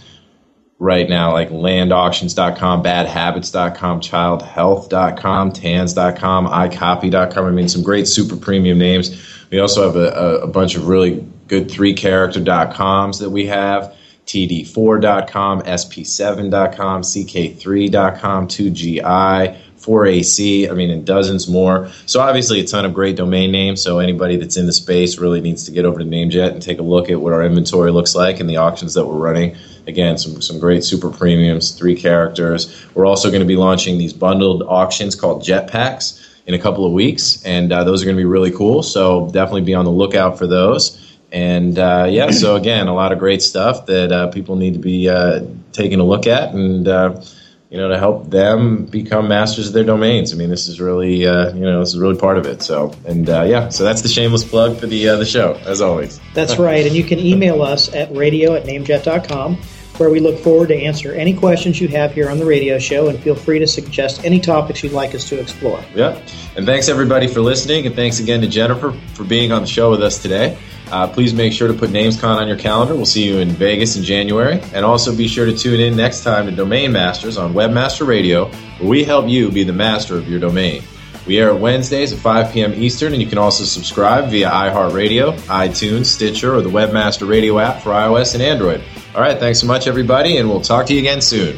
right 0.84 1.08
now, 1.08 1.32
like 1.32 1.50
landauctions.com, 1.50 2.84
badhabits.com, 2.84 4.02
childhealth.com, 4.02 5.52
tans.com, 5.54 6.48
icopy.com. 6.48 7.46
I 7.46 7.52
mean, 7.52 7.70
some 7.70 7.84
great 7.84 8.06
super 8.08 8.36
premium 8.36 8.78
names. 8.78 9.46
We 9.50 9.60
also 9.60 9.86
have 9.86 9.96
a, 9.96 10.10
a, 10.10 10.40
a 10.42 10.48
bunch 10.48 10.76
of 10.76 10.88
really 10.88 11.26
good 11.54 11.70
three 11.70 11.94
character.coms 11.94 13.20
that 13.20 13.30
we 13.30 13.46
have 13.46 13.96
td4.com, 14.26 15.62
sp7.com, 15.62 17.02
ck3.com, 17.02 18.48
2gi. 18.48 19.58
4AC, 19.84 20.72
I 20.72 20.74
mean, 20.74 20.90
and 20.90 21.06
dozens 21.06 21.50
more. 21.50 21.92
So 22.06 22.22
obviously, 22.22 22.62
a 22.62 22.66
ton 22.66 22.86
of 22.86 22.94
great 22.94 23.18
domain 23.18 23.52
names. 23.52 23.82
So 23.82 24.00
anybody 24.00 24.38
that's 24.38 24.56
in 24.56 24.66
the 24.66 24.72
space 24.72 25.18
really 25.18 25.42
needs 25.42 25.66
to 25.66 25.72
get 25.72 25.84
over 25.84 26.00
to 26.00 26.06
NameJet 26.06 26.54
and 26.54 26.62
take 26.62 26.80
a 26.80 26.84
look 26.84 27.10
at 27.10 27.20
what 27.20 27.34
our 27.34 27.44
inventory 27.44 27.92
looks 27.92 28.16
like 28.16 28.40
and 28.40 28.50
the 28.50 28.56
auctions 28.56 28.94
that 28.94 29.06
we're 29.06 29.18
running. 29.18 29.58
Again, 29.86 30.18
some 30.18 30.42
some 30.42 30.58
great 30.58 30.86
super 30.86 31.10
premiums, 31.10 31.72
three 31.72 31.98
characters. 31.98 32.74
We're 32.96 33.06
also 33.06 33.30
going 33.30 33.42
to 33.42 33.46
be 33.46 33.58
launching 33.58 33.98
these 33.98 34.14
bundled 34.14 34.64
auctions 34.64 35.16
called 35.16 35.44
Jetpacks 35.44 36.18
in 36.46 36.54
a 36.54 36.60
couple 36.60 36.86
of 36.86 36.94
weeks, 36.94 37.44
and 37.44 37.72
uh, 37.74 37.84
those 37.84 38.02
are 38.02 38.06
going 38.06 38.16
to 38.16 38.22
be 38.22 38.26
really 38.26 38.52
cool. 38.52 38.84
So 38.84 39.30
definitely 39.32 39.64
be 39.64 39.74
on 39.74 39.84
the 39.84 39.92
lookout 39.92 40.38
for 40.38 40.48
those. 40.48 41.13
And 41.34 41.80
uh, 41.80 42.06
yeah, 42.10 42.30
so 42.30 42.56
again, 42.56 42.88
a 42.88 42.94
lot 42.94 43.12
of 43.12 43.18
great 43.18 43.42
stuff 43.42 43.88
that 43.88 44.12
uh, 44.12 44.28
people 44.28 44.56
need 44.56 44.74
to 44.74 44.80
be 44.80 45.10
uh, 45.10 45.42
taking 45.72 46.00
a 46.00 46.04
look 46.04 46.28
at, 46.28 46.54
and 46.54 46.88
uh, 46.88 47.24
you 47.72 47.80
know, 47.80 47.88
to 47.88 47.98
help 47.98 48.30
them 48.30 48.86
become 48.86 49.28
masters 49.28 49.66
of 49.66 49.74
their 49.74 49.84
domains. 49.84 50.32
I 50.32 50.36
mean, 50.36 50.52
this 50.52 50.68
is 50.68 50.80
really, 50.80 51.26
uh, 51.26 51.52
you 51.56 51.62
know, 51.62 51.80
this 51.80 51.90
is 51.90 51.98
really 51.98 52.20
part 52.20 52.38
of 52.38 52.46
it. 52.46 52.62
So, 52.62 52.94
and 53.08 53.28
uh, 53.28 53.46
yeah, 53.48 53.70
so 53.70 53.84
that's 53.84 54.04
the 54.04 54.10
shameless 54.10 54.44
plug 54.44 54.78
for 54.78 54.86
the 54.86 55.10
uh, 55.10 55.16
the 55.16 55.26
show, 55.26 55.56
as 55.66 55.82
always. 55.82 56.20
That's 56.36 56.58
right. 56.60 56.86
And 56.86 56.96
you 56.96 57.04
can 57.04 57.18
email 57.18 57.64
us 57.64 57.92
at 57.96 58.16
radio 58.16 58.54
at 58.54 58.66
namejet.com, 58.66 59.58
where 59.98 60.12
we 60.12 60.20
look 60.20 60.38
forward 60.38 60.68
to 60.68 60.76
answer 60.76 61.14
any 61.14 61.34
questions 61.34 61.82
you 61.82 61.88
have 61.88 62.14
here 62.14 62.30
on 62.30 62.38
the 62.38 62.46
radio 62.46 62.78
show. 62.78 63.08
And 63.08 63.20
feel 63.20 63.34
free 63.34 63.58
to 63.58 63.66
suggest 63.66 64.24
any 64.24 64.40
topics 64.40 64.84
you'd 64.84 64.94
like 64.94 65.16
us 65.16 65.28
to 65.30 65.40
explore. 65.40 65.84
Yeah. 65.96 66.24
And 66.56 66.68
thanks 66.68 66.90
everybody 66.90 67.26
for 67.26 67.42
listening, 67.42 67.88
and 67.88 67.96
thanks 67.96 68.20
again 68.20 68.42
to 68.42 68.48
Jennifer 68.48 68.92
for 69.16 69.24
being 69.24 69.52
on 69.52 69.62
the 69.64 69.68
show 69.68 69.90
with 69.90 70.04
us 70.04 70.22
today. 70.22 70.60
Uh, 70.92 71.08
please 71.08 71.34
make 71.34 71.54
sure 71.54 71.68
to 71.68 71.74
put 71.74 71.90
NamesCon 71.90 72.38
on 72.38 72.48
your 72.48 72.58
calendar. 72.58 72.96
We'll 72.96 73.06
see 73.06 73.24
you 73.24 73.40
in 73.40 73.50
Vegas 73.50 73.96
in 73.96 74.04
January. 74.04 74.62
And 74.74 74.86
also 74.86 75.16
be 75.16 75.28
sure 75.28 75.46
to 75.46 75.58
tune 75.58 75.80
in 75.80 75.96
next 75.96 76.24
time 76.24 76.46
to 76.46 76.52
Domain 76.52 76.92
Masters 76.92 77.38
on 77.38 77.54
Webmaster 77.54 78.06
Radio, 78.06 78.46
where 78.80 78.90
we 78.90 79.04
help 79.04 79.28
you 79.28 79.52
be 79.52 79.64
the 79.64 79.74
master 79.74 80.18
of 80.18 80.30
your 80.30 80.40
domain. 80.40 80.84
We 81.26 81.40
air 81.40 81.56
Wednesdays 81.56 82.12
at 82.12 82.20
5 82.20 82.52
p.m. 82.52 82.74
Eastern, 82.74 83.14
and 83.14 83.22
you 83.22 83.28
can 83.28 83.38
also 83.38 83.64
subscribe 83.64 84.30
via 84.30 84.50
iHeartRadio, 84.50 85.38
iTunes, 85.48 86.08
Stitcher, 86.08 86.54
or 86.54 86.62
the 86.62 86.70
Webmaster 86.70 87.28
Radio 87.28 87.60
app 87.60 87.82
for 87.82 87.92
iOS 87.92 88.34
and 88.34 88.44
Android. 88.44 88.84
All 89.16 89.22
right, 89.22 89.40
thanks 89.40 89.60
so 89.62 89.68
much, 89.68 89.88
everybody, 89.88 90.38
and 90.38 90.50
we'll 90.50 90.62
talk 90.62 90.86
to 90.88 90.94
you 90.94 91.00
again 91.00 91.22
soon. 91.22 91.58